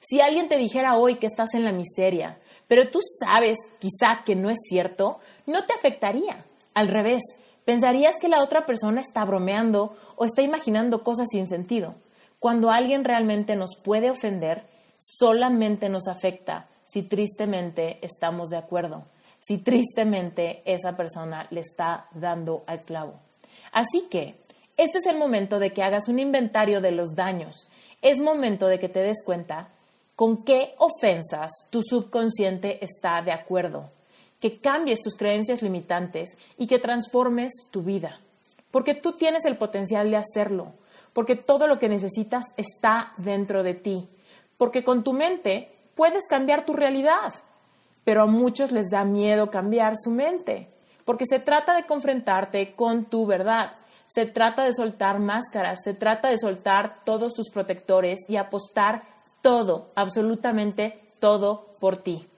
[0.00, 4.36] Si alguien te dijera hoy que estás en la miseria, pero tú sabes quizá que
[4.36, 6.44] no es cierto, no te afectaría.
[6.74, 7.22] Al revés,
[7.64, 11.94] pensarías que la otra persona está bromeando o está imaginando cosas sin sentido.
[12.38, 14.64] Cuando alguien realmente nos puede ofender,
[14.98, 19.06] solamente nos afecta si tristemente estamos de acuerdo,
[19.40, 23.20] si tristemente esa persona le está dando al clavo.
[23.72, 24.36] Así que,
[24.76, 27.68] este es el momento de que hagas un inventario de los daños.
[28.00, 29.70] Es momento de que te des cuenta
[30.18, 33.92] con qué ofensas tu subconsciente está de acuerdo,
[34.40, 38.18] que cambies tus creencias limitantes y que transformes tu vida.
[38.72, 40.72] Porque tú tienes el potencial de hacerlo,
[41.12, 44.08] porque todo lo que necesitas está dentro de ti,
[44.56, 47.32] porque con tu mente puedes cambiar tu realidad,
[48.02, 50.68] pero a muchos les da miedo cambiar su mente,
[51.04, 53.76] porque se trata de confrontarte con tu verdad,
[54.08, 59.90] se trata de soltar máscaras, se trata de soltar todos tus protectores y apostar todo,
[59.94, 62.28] absolutamente todo por ti.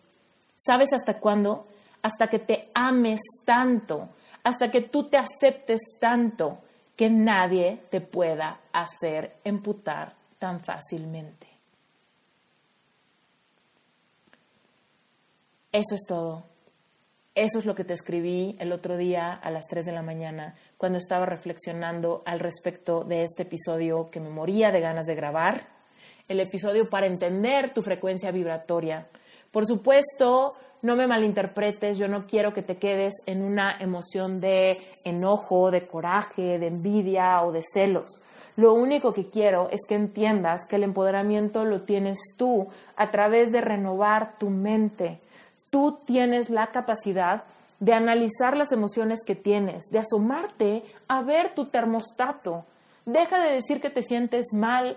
[0.57, 1.67] ¿Sabes hasta cuándo?
[2.03, 4.09] Hasta que te ames tanto,
[4.43, 6.59] hasta que tú te aceptes tanto
[6.97, 11.47] que nadie te pueda hacer emputar tan fácilmente.
[15.73, 16.45] Eso es todo.
[17.35, 20.57] Eso es lo que te escribí el otro día a las 3 de la mañana
[20.77, 25.80] cuando estaba reflexionando al respecto de este episodio que me moría de ganas de grabar.
[26.31, 29.09] El episodio para entender tu frecuencia vibratoria.
[29.51, 34.79] Por supuesto, no me malinterpretes, yo no quiero que te quedes en una emoción de
[35.05, 38.23] enojo, de coraje, de envidia o de celos.
[38.57, 43.51] Lo único que quiero es que entiendas que el empoderamiento lo tienes tú a través
[43.51, 45.21] de renovar tu mente
[45.71, 47.45] tú tienes la capacidad
[47.79, 52.67] de analizar las emociones que tienes, de asomarte a ver tu termostato.
[53.07, 54.97] Deja de decir que te sientes mal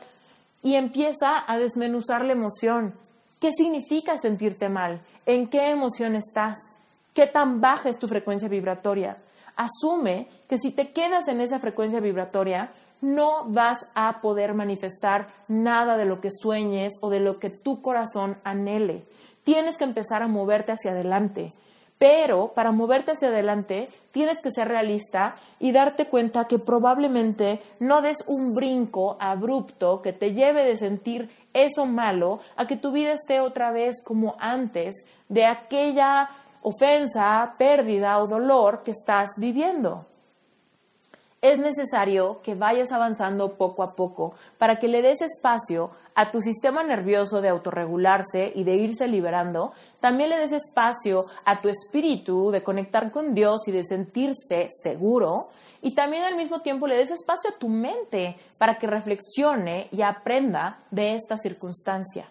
[0.63, 2.93] y empieza a desmenuzar la emoción.
[3.39, 5.02] ¿Qué significa sentirte mal?
[5.26, 6.58] ¿En qué emoción estás?
[7.13, 9.15] ¿Qué tan baja es tu frecuencia vibratoria?
[9.56, 12.71] Asume que si te quedas en esa frecuencia vibratoria,
[13.02, 17.82] no vas a poder manifestar nada de lo que sueñes o de lo que tu
[17.82, 19.06] corazón anhele
[19.43, 21.54] tienes que empezar a moverte hacia adelante.
[21.97, 28.01] Pero para moverte hacia adelante tienes que ser realista y darte cuenta que probablemente no
[28.01, 33.13] des un brinco abrupto que te lleve de sentir eso malo a que tu vida
[33.13, 36.29] esté otra vez como antes de aquella
[36.62, 40.06] ofensa, pérdida o dolor que estás viviendo
[41.43, 46.39] es necesario que vayas avanzando poco a poco para que le des espacio a tu
[46.39, 49.73] sistema nervioso de autorregularse y de irse liberando.
[49.99, 55.49] También le des espacio a tu espíritu de conectar con Dios y de sentirse seguro.
[55.82, 60.01] Y también al mismo tiempo le des espacio a tu mente para que reflexione y
[60.01, 62.25] aprenda de esta circunstancia.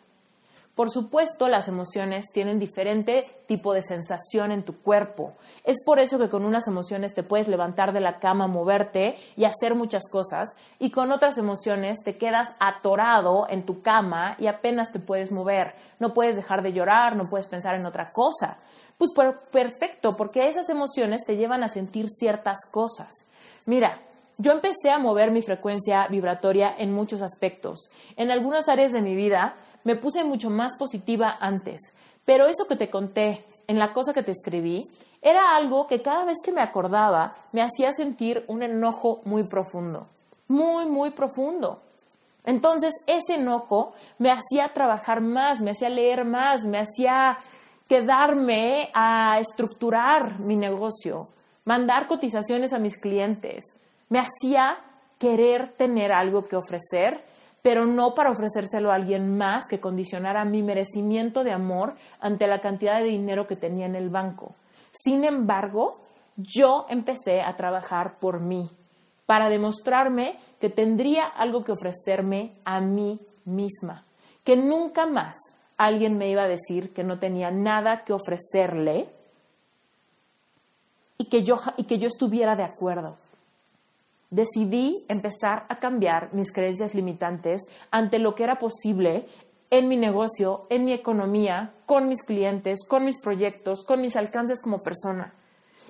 [0.75, 5.35] Por supuesto, las emociones tienen diferente tipo de sensación en tu cuerpo.
[5.65, 9.45] Es por eso que con unas emociones te puedes levantar de la cama, moverte y
[9.45, 14.91] hacer muchas cosas, y con otras emociones te quedas atorado en tu cama y apenas
[14.93, 15.75] te puedes mover.
[15.99, 18.57] No puedes dejar de llorar, no puedes pensar en otra cosa.
[18.97, 19.11] Pues
[19.51, 23.29] perfecto, porque esas emociones te llevan a sentir ciertas cosas.
[23.67, 23.99] Mira,
[24.39, 27.91] yo empecé a mover mi frecuencia vibratoria en muchos aspectos.
[28.17, 32.77] En algunas áreas de mi vida me puse mucho más positiva antes, pero eso que
[32.77, 34.85] te conté en la cosa que te escribí
[35.21, 40.09] era algo que cada vez que me acordaba me hacía sentir un enojo muy profundo,
[40.49, 41.81] muy, muy profundo.
[42.45, 47.39] Entonces ese enojo me hacía trabajar más, me hacía leer más, me hacía
[47.89, 51.29] quedarme a estructurar mi negocio,
[51.65, 53.79] mandar cotizaciones a mis clientes,
[54.13, 54.77] me hacía
[55.19, 57.25] querer tener algo que ofrecer
[57.63, 62.61] pero no para ofrecérselo a alguien más que condicionara mi merecimiento de amor ante la
[62.61, 64.55] cantidad de dinero que tenía en el banco.
[64.91, 66.01] Sin embargo,
[66.37, 68.69] yo empecé a trabajar por mí,
[69.27, 74.05] para demostrarme que tendría algo que ofrecerme a mí misma,
[74.43, 75.37] que nunca más
[75.79, 79.07] alguien me iba a decir que no tenía nada que ofrecerle
[81.17, 83.17] y que yo, y que yo estuviera de acuerdo
[84.33, 89.27] decidí empezar a cambiar mis creencias limitantes ante lo que era posible
[89.71, 94.61] en mi negocio, en mi economía, con mis clientes, con mis proyectos, con mis alcances
[94.61, 95.35] como persona.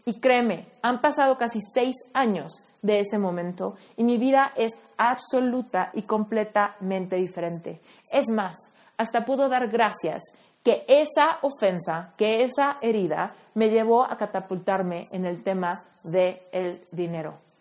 [0.05, 2.53] Y créeme, han pasado casi seis años
[2.83, 7.81] de ese momento y mi vida es absoluta y completamente diferente.
[8.11, 8.57] Es más,
[8.97, 10.23] hasta puedo dar gracias
[10.65, 17.52] que esa ofensa, que esa herida me llevó a catapultarme en el tema del dinero.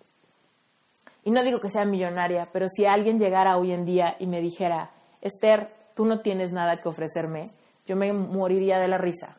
[1.23, 4.41] Y no digo que sea millonaria, pero si alguien llegara hoy en día y me
[4.41, 7.51] dijera, Esther, tú no tienes nada que ofrecerme,
[7.86, 9.38] yo me moriría de la risa,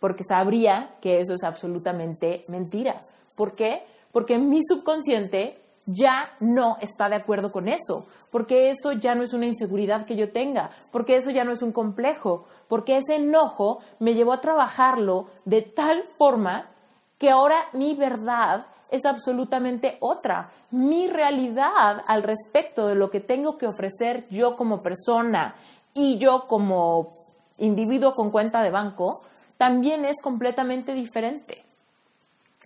[0.00, 3.02] porque sabría que eso es absolutamente mentira.
[3.36, 3.84] ¿Por qué?
[4.10, 9.32] Porque mi subconsciente ya no está de acuerdo con eso, porque eso ya no es
[9.32, 13.80] una inseguridad que yo tenga, porque eso ya no es un complejo, porque ese enojo
[13.98, 16.70] me llevó a trabajarlo de tal forma
[17.18, 20.50] que ahora mi verdad es absolutamente otra.
[20.72, 25.54] Mi realidad al respecto de lo que tengo que ofrecer yo como persona
[25.94, 27.12] y yo como
[27.58, 29.12] individuo con cuenta de banco
[29.58, 31.64] también es completamente diferente.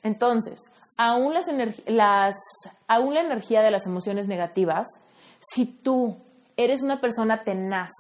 [0.03, 1.35] Entonces, aún,
[1.87, 2.35] las
[2.87, 4.87] aún la energía de las emociones negativas,
[5.41, 6.17] si tú
[6.57, 7.91] eres una persona tenaz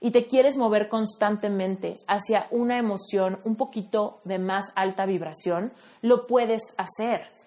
[0.00, 6.26] y te quieres mover constantemente hacia una emoción un poquito de más alta vibración, lo
[6.26, 7.37] puedes hacer.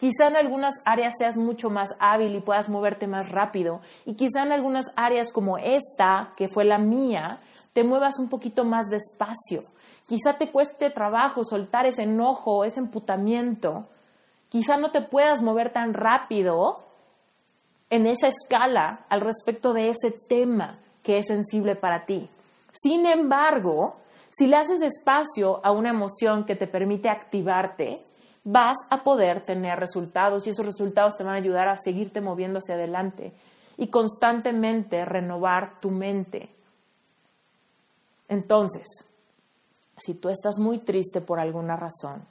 [0.00, 3.82] Quizá en algunas áreas seas mucho más hábil y puedas moverte más rápido.
[4.06, 7.40] Y quizá en algunas áreas como esta, que fue la mía,
[7.74, 9.64] te muevas un poquito más despacio.
[10.06, 13.88] Quizá te cueste trabajo soltar ese enojo, ese emputamiento.
[14.48, 16.82] Quizá no te puedas mover tan rápido
[17.90, 22.30] en esa escala al respecto de ese tema que es sensible para ti.
[22.72, 23.96] Sin embargo,
[24.30, 28.06] si le haces espacio a una emoción que te permite activarte,
[28.44, 32.58] vas a poder tener resultados y esos resultados te van a ayudar a seguirte moviendo
[32.58, 33.32] hacia adelante
[33.76, 36.48] y constantemente renovar tu mente.
[38.28, 38.86] Entonces,
[39.96, 42.24] si tú estás muy triste por alguna razón,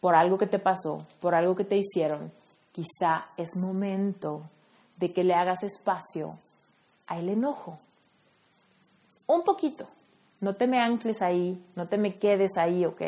[0.00, 2.32] por algo que te pasó, por algo que te hicieron,
[2.72, 4.42] quizá es momento
[4.96, 6.38] de que le hagas espacio
[7.06, 7.78] al enojo.
[9.26, 9.86] Un poquito.
[10.40, 13.02] No te me ancles ahí, no te me quedes ahí, ¿ok?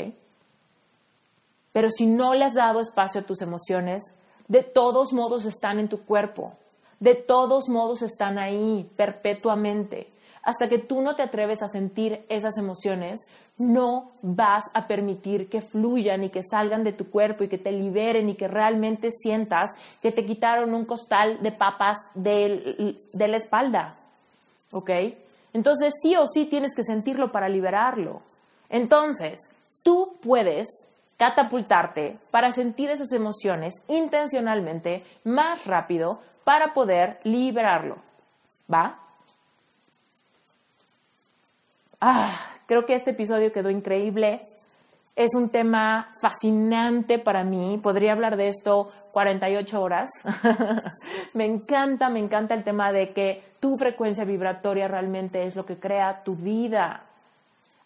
[1.76, 4.02] Pero si no le has dado espacio a tus emociones,
[4.48, 6.54] de todos modos están en tu cuerpo,
[7.00, 10.10] de todos modos están ahí perpetuamente.
[10.42, 15.60] Hasta que tú no te atreves a sentir esas emociones, no vas a permitir que
[15.60, 19.68] fluyan y que salgan de tu cuerpo y que te liberen y que realmente sientas
[20.00, 23.98] que te quitaron un costal de papas de, de la espalda.
[24.72, 24.92] ¿Ok?
[25.52, 28.22] Entonces sí o sí tienes que sentirlo para liberarlo.
[28.70, 29.38] Entonces,
[29.82, 30.85] tú puedes
[31.16, 37.96] catapultarte para sentir esas emociones intencionalmente más rápido para poder liberarlo.
[38.72, 38.98] ¿Va?
[42.00, 44.42] Ah, creo que este episodio quedó increíble.
[45.14, 47.80] Es un tema fascinante para mí.
[47.82, 50.10] Podría hablar de esto 48 horas.
[51.34, 55.78] me encanta, me encanta el tema de que tu frecuencia vibratoria realmente es lo que
[55.78, 57.02] crea tu vida.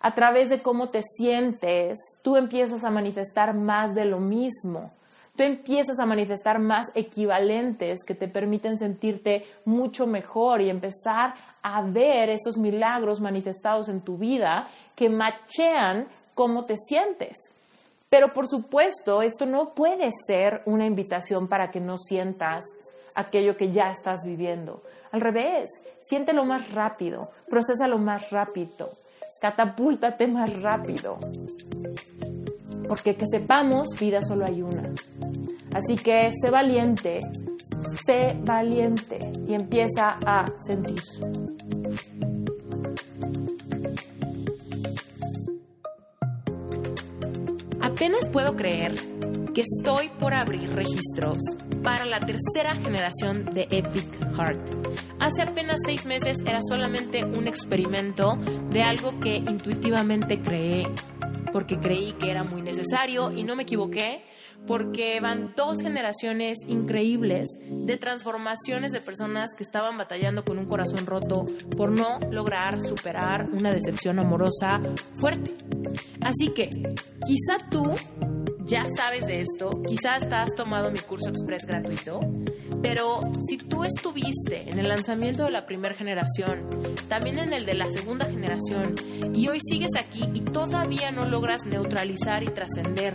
[0.00, 4.92] A través de cómo te sientes, tú empiezas a manifestar más de lo mismo.
[5.36, 11.82] Tú empiezas a manifestar más equivalentes que te permiten sentirte mucho mejor y empezar a
[11.82, 17.36] ver esos milagros manifestados en tu vida que machean cómo te sientes.
[18.08, 22.64] Pero por supuesto, esto no puede ser una invitación para que no sientas
[23.14, 24.82] aquello que ya estás viviendo.
[25.12, 25.70] Al revés,
[26.00, 28.90] siéntelo más rápido, procésalo más rápido,
[29.40, 31.18] catapúltate más rápido.
[32.88, 34.82] Porque que sepamos, vida solo hay una.
[35.74, 37.20] Así que sé valiente,
[38.06, 41.00] sé valiente y empieza a sentir.
[47.80, 48.94] Apenas puedo creer
[49.54, 51.38] que estoy por abrir registros
[51.82, 54.79] para la tercera generación de Epic Heart.
[55.18, 58.36] Hace apenas seis meses era solamente un experimento
[58.70, 60.84] de algo que intuitivamente creé
[61.52, 64.22] porque creí que era muy necesario y no me equivoqué
[64.66, 71.06] porque van dos generaciones increíbles de transformaciones de personas que estaban batallando con un corazón
[71.06, 74.80] roto por no lograr superar una decepción amorosa
[75.18, 75.54] fuerte.
[76.22, 76.68] Así que
[77.26, 77.94] quizá tú
[78.70, 82.20] ya sabes de esto, quizás has tomado mi curso express gratuito,
[82.80, 83.18] pero
[83.48, 86.70] si tú estuviste en el lanzamiento de la primera generación,
[87.08, 88.94] también en el de la segunda generación,
[89.34, 93.14] y hoy sigues aquí y todavía no logras neutralizar y trascender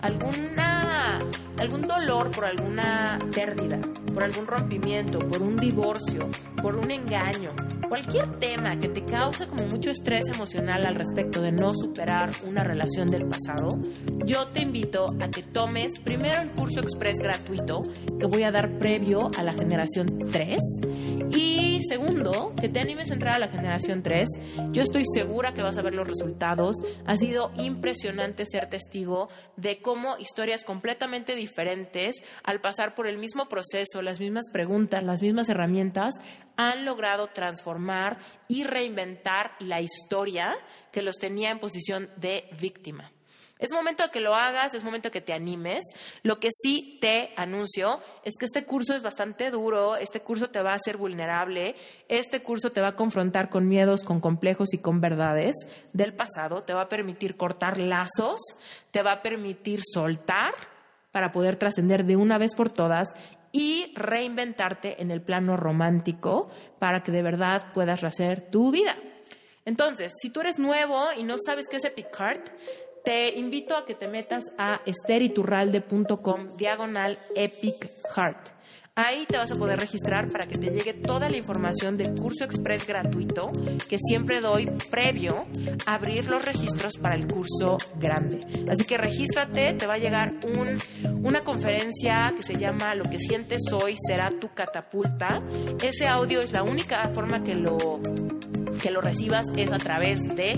[0.00, 1.20] alguna
[1.58, 3.80] algún dolor por alguna pérdida,
[4.12, 6.28] por algún rompimiento, por un divorcio,
[6.60, 7.52] por un engaño,
[7.88, 12.64] cualquier tema que te cause como mucho estrés emocional al respecto de no superar una
[12.64, 13.78] relación del pasado,
[14.24, 17.82] yo te invito a que tomes primero el curso express gratuito
[18.18, 20.58] que voy a dar previo a la generación 3
[21.32, 24.28] y segundo, que te animes a entrar a la generación 3.
[24.70, 26.76] Yo estoy segura que vas a ver los resultados.
[27.06, 33.48] Ha sido impresionante ser testigo de cómo historias completamente diferentes al pasar por el mismo
[33.48, 36.14] proceso, las mismas preguntas, las mismas herramientas,
[36.56, 40.56] han logrado transformar y reinventar la historia
[40.92, 43.12] que los tenía en posición de víctima.
[43.58, 45.82] Es momento de que lo hagas, es momento de que te animes.
[46.22, 50.60] Lo que sí te anuncio es que este curso es bastante duro, este curso te
[50.60, 51.74] va a hacer vulnerable,
[52.08, 55.54] este curso te va a confrontar con miedos, con complejos y con verdades
[55.94, 58.40] del pasado, te va a permitir cortar lazos,
[58.90, 60.52] te va a permitir soltar
[61.10, 63.08] para poder trascender de una vez por todas
[63.56, 68.94] y reinventarte en el plano romántico para que de verdad puedas rehacer tu vida.
[69.64, 72.50] Entonces, si tú eres nuevo y no sabes qué es Epic Heart,
[73.02, 78.55] te invito a que te metas a esteriturralde.com diagonal epic heart.
[78.98, 82.44] Ahí te vas a poder registrar para que te llegue toda la información del curso
[82.44, 83.50] express gratuito
[83.90, 85.44] que siempre doy previo
[85.84, 88.40] a abrir los registros para el curso grande.
[88.70, 90.32] Así que regístrate, te va a llegar
[91.22, 95.42] una conferencia que se llama Lo que sientes hoy será tu catapulta.
[95.84, 98.00] Ese audio es la única forma que lo
[98.82, 100.52] que lo recibas es a través de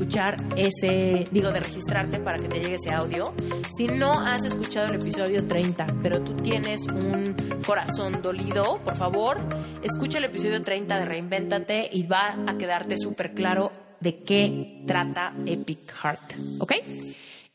[0.00, 3.34] escuchar ese, digo, de registrarte para que te llegue ese audio.
[3.76, 7.34] Si no has escuchado el episodio 30, pero tú tienes un
[7.66, 9.36] corazón dolido, por favor,
[9.82, 15.34] escucha el episodio 30 de Reinvéntate y va a quedarte súper claro de qué trata
[15.44, 16.72] Epic Heart, ¿ok?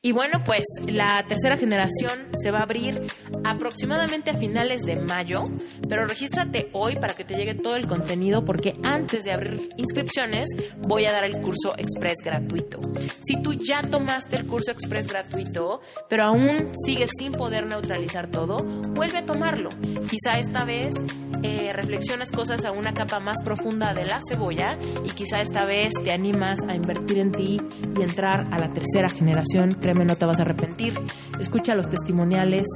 [0.05, 3.01] Y bueno, pues la tercera generación se va a abrir
[3.43, 5.45] aproximadamente a finales de mayo,
[5.89, 10.47] pero regístrate hoy para que te llegue todo el contenido porque antes de abrir inscripciones
[10.87, 12.79] voy a dar el curso express gratuito.
[13.25, 18.57] Si tú ya tomaste el curso express gratuito, pero aún sigues sin poder neutralizar todo,
[18.57, 19.69] vuelve a tomarlo.
[20.07, 20.93] Quizá esta vez
[21.41, 25.93] eh, reflexiones cosas a una capa más profunda de la cebolla y quizá esta vez
[26.03, 27.59] te animas a invertir en ti
[27.97, 30.93] y entrar a la tercera generación no te vas a arrepentir.
[31.39, 32.67] Escucha los testimoniales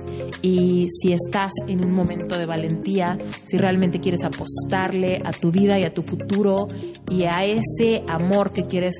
[0.41, 5.79] y si estás en un momento de valentía, si realmente quieres apostarle a tu vida
[5.79, 6.67] y a tu futuro
[7.09, 8.95] y a ese amor que quieres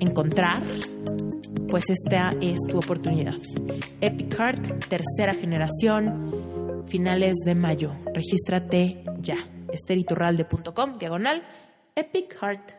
[0.00, 0.62] encontrar,
[1.68, 3.34] pues esta es tu oportunidad.
[4.00, 7.92] Epic Heart, tercera generación, finales de mayo.
[8.14, 9.36] Regístrate ya.
[9.72, 11.42] esteriturralde.com, diagonal,
[11.94, 12.72] Epic Heart.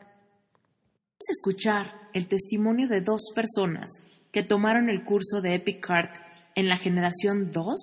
[1.29, 4.01] escuchar el testimonio de dos personas
[4.31, 6.17] que tomaron el curso de Epic Heart
[6.55, 7.75] en la generación 2?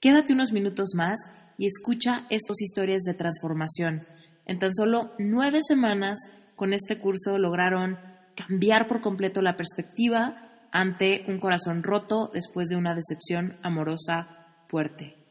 [0.00, 1.18] Quédate unos minutos más
[1.58, 4.06] y escucha estas historias de transformación.
[4.46, 6.18] En tan solo nueve semanas,
[6.56, 7.98] con este curso lograron
[8.34, 15.21] cambiar por completo la perspectiva ante un corazón roto después de una decepción amorosa fuerte.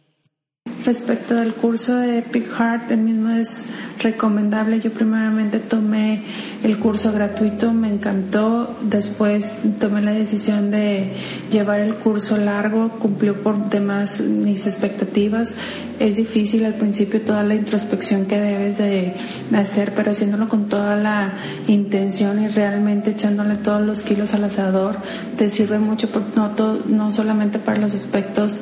[0.86, 3.68] Respecto del curso de Epic Heart, el mismo es
[4.00, 4.80] recomendable.
[4.80, 6.24] Yo primeramente tomé
[6.64, 8.76] el curso gratuito, me encantó.
[8.82, 11.14] Después tomé la decisión de
[11.52, 15.54] llevar el curso largo, cumplió por demás mis expectativas.
[16.00, 19.14] Es difícil al principio toda la introspección que debes de
[19.56, 21.34] hacer, pero haciéndolo con toda la
[21.68, 24.98] intención y realmente echándole todos los kilos al asador,
[25.38, 26.56] te sirve mucho, no,
[26.88, 28.62] no solamente para los aspectos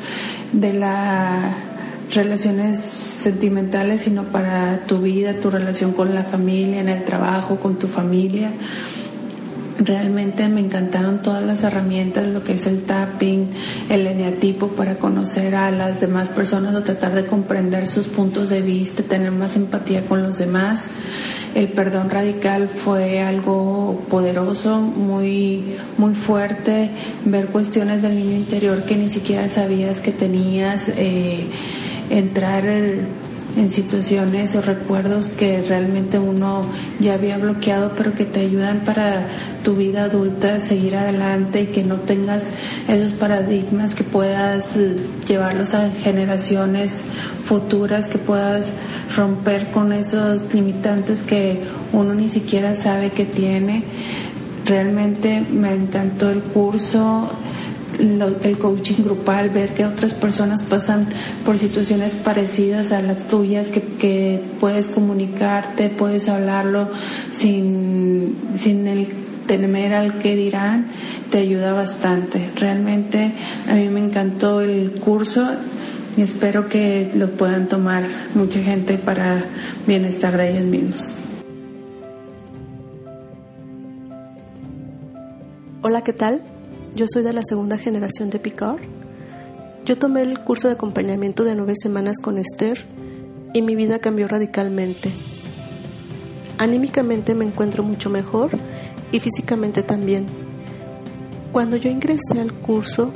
[0.52, 1.56] de la
[2.12, 7.78] relaciones sentimentales, sino para tu vida, tu relación con la familia, en el trabajo, con
[7.78, 8.51] tu familia.
[9.82, 13.49] Realmente me encantaron todas las herramientas, lo que es el tapping,
[13.88, 18.62] el eneatipo para conocer a las demás personas o tratar de comprender sus puntos de
[18.62, 20.89] vista, tener más empatía con los demás.
[21.55, 26.91] El perdón radical fue algo poderoso, muy, muy fuerte,
[27.24, 30.89] ver cuestiones del niño interior que ni siquiera sabías que tenías.
[30.89, 31.47] Eh,
[32.10, 36.62] entrar en situaciones o recuerdos que realmente uno
[36.99, 39.28] ya había bloqueado, pero que te ayudan para
[39.64, 42.51] tu vida adulta, seguir adelante y que no tengas
[42.88, 44.95] esos paradigmas, que puedas eh,
[45.28, 47.03] llevarlos a generaciones
[47.43, 48.74] futuras, que puedas
[49.16, 53.84] romper con esos limitantes que uno ni siquiera sabe que tiene.
[54.66, 57.32] Realmente me encantó el curso
[58.00, 61.10] el coaching grupal, ver que otras personas pasan
[61.45, 66.89] por situaciones parecidas a las tuyas, que, que puedes comunicarte, puedes hablarlo
[67.32, 69.08] sin, sin el
[69.47, 70.86] temer al que dirán,
[71.32, 72.50] te ayuda bastante.
[72.56, 73.34] Realmente
[73.68, 75.47] a mí me encantó el curso
[76.16, 78.04] y espero que lo puedan tomar
[78.36, 79.43] mucha gente para
[79.88, 81.26] bienestar de ellos mismos.
[85.82, 86.43] Hola, ¿qué tal?
[87.00, 88.82] Yo soy de la segunda generación de Picard.
[89.86, 92.86] Yo tomé el curso de acompañamiento de nueve semanas con Esther
[93.54, 95.10] y mi vida cambió radicalmente.
[96.58, 98.50] Anímicamente me encuentro mucho mejor
[99.14, 100.26] y físicamente también.
[101.54, 103.14] Cuando yo ingresé al curso,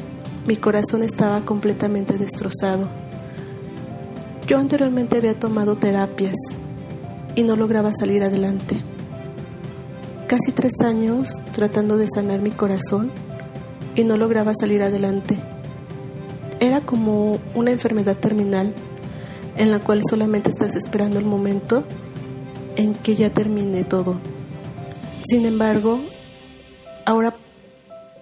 [0.47, 2.88] mi corazón estaba completamente destrozado.
[4.47, 6.38] Yo anteriormente había tomado terapias
[7.36, 8.81] y no lograba salir adelante.
[10.27, 13.11] Casi tres años tratando de sanar mi corazón
[13.95, 15.37] y no lograba salir adelante.
[16.59, 18.73] Era como una enfermedad terminal
[19.57, 21.83] en la cual solamente estás esperando el momento
[22.75, 24.19] en que ya termine todo.
[25.27, 25.99] Sin embargo,
[27.05, 27.35] ahora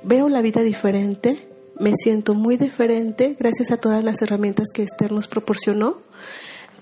[0.03, 1.47] veo la vida diferente,
[1.79, 6.01] me siento muy diferente gracias a todas las herramientas que Esther nos proporcionó.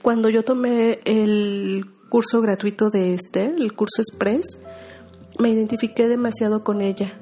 [0.01, 4.45] Cuando yo tomé el curso gratuito de Esther, el curso Express,
[5.37, 7.13] me identifiqué demasiado con ella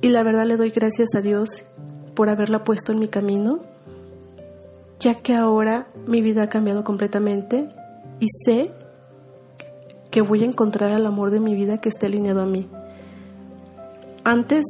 [0.00, 1.64] Y la verdad le doy gracias a Dios
[2.14, 3.60] por haberla puesto en mi camino,
[5.00, 7.68] ya que ahora mi vida ha cambiado completamente
[8.20, 8.70] y sé
[10.10, 12.68] que voy a encontrar al amor de mi vida que esté alineado a mí.
[14.24, 14.64] Antes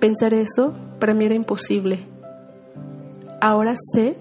[0.00, 2.06] pensar eso para mí era imposible.
[3.40, 4.16] Ahora sé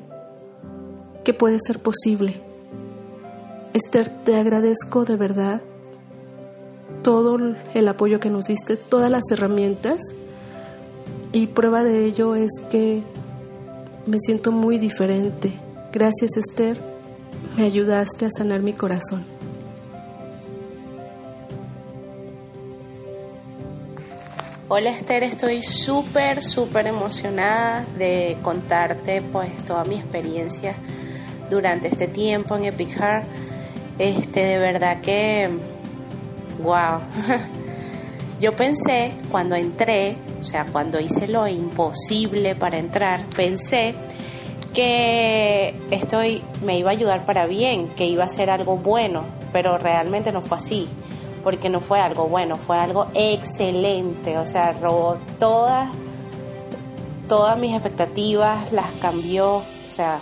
[1.24, 2.42] que puede ser posible.
[3.74, 5.62] Esther, te agradezco de verdad
[7.06, 7.38] todo
[7.76, 10.02] el apoyo que nos diste, todas las herramientas
[11.34, 13.04] y prueba de ello es que
[14.08, 15.54] me siento muy diferente.
[15.94, 16.82] Gracias Esther,
[17.56, 19.24] me ayudaste a sanar mi corazón.
[24.68, 30.76] Hola Esther, estoy súper, súper emocionada de contarte pues toda mi experiencia
[31.52, 33.28] durante este tiempo en Epic Heart.
[34.00, 35.75] Este, de verdad que,
[36.60, 37.02] wow.
[38.40, 43.96] Yo pensé cuando entré, o sea, cuando hice lo imposible para entrar, pensé
[44.74, 46.20] que esto
[46.64, 50.42] me iba a ayudar para bien, que iba a ser algo bueno, pero realmente no
[50.42, 50.90] fue así,
[51.44, 55.90] porque no fue algo bueno, fue algo excelente, o sea, robó todas,
[57.30, 60.20] todas mis expectativas, las cambió, o sea,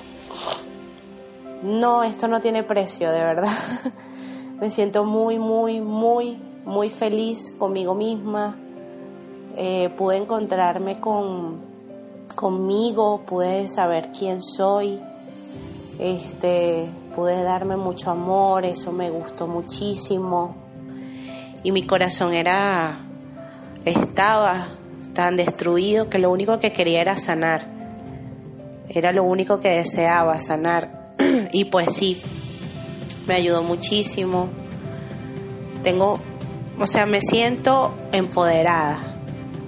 [1.64, 3.52] no, esto no tiene precio, de verdad.
[4.64, 8.56] Me siento muy, muy, muy, muy feliz conmigo misma.
[9.58, 11.60] Eh, pude encontrarme con,
[12.34, 15.02] conmigo, pude saber quién soy.
[16.00, 20.56] Este, pude darme mucho amor, eso me gustó muchísimo.
[21.62, 23.00] Y mi corazón era,
[23.84, 24.68] estaba
[25.14, 27.68] tan destruido que lo único que quería era sanar.
[28.88, 31.16] Era lo único que deseaba, sanar
[31.52, 32.22] y pues sí,
[33.28, 34.50] me ayudó muchísimo.
[35.82, 36.20] Tengo,
[36.80, 39.18] o sea, me siento empoderada,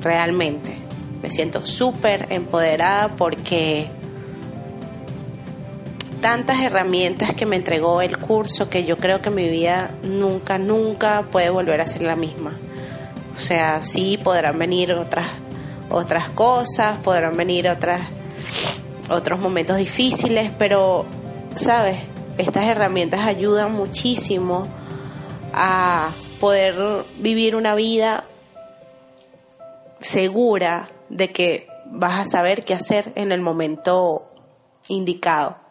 [0.02, 0.78] realmente.
[1.22, 3.90] Me siento súper empoderada porque
[6.22, 11.24] tantas herramientas que me entregó el curso que yo creo que mi vida nunca, nunca
[11.32, 12.58] puede volver a ser la misma.
[13.36, 15.28] O sea, sí podrán venir otras,
[15.90, 18.02] otras cosas, podrán venir otras,
[19.10, 21.06] otros momentos difíciles, pero
[21.56, 21.98] ¿sabes?
[22.38, 24.68] Estas herramientas ayudan muchísimo
[25.54, 26.10] a
[26.40, 26.76] poder
[27.20, 28.26] vivir una vida
[30.02, 34.32] segura de que vas a saber qué hacer en el momento
[34.90, 35.65] indicado.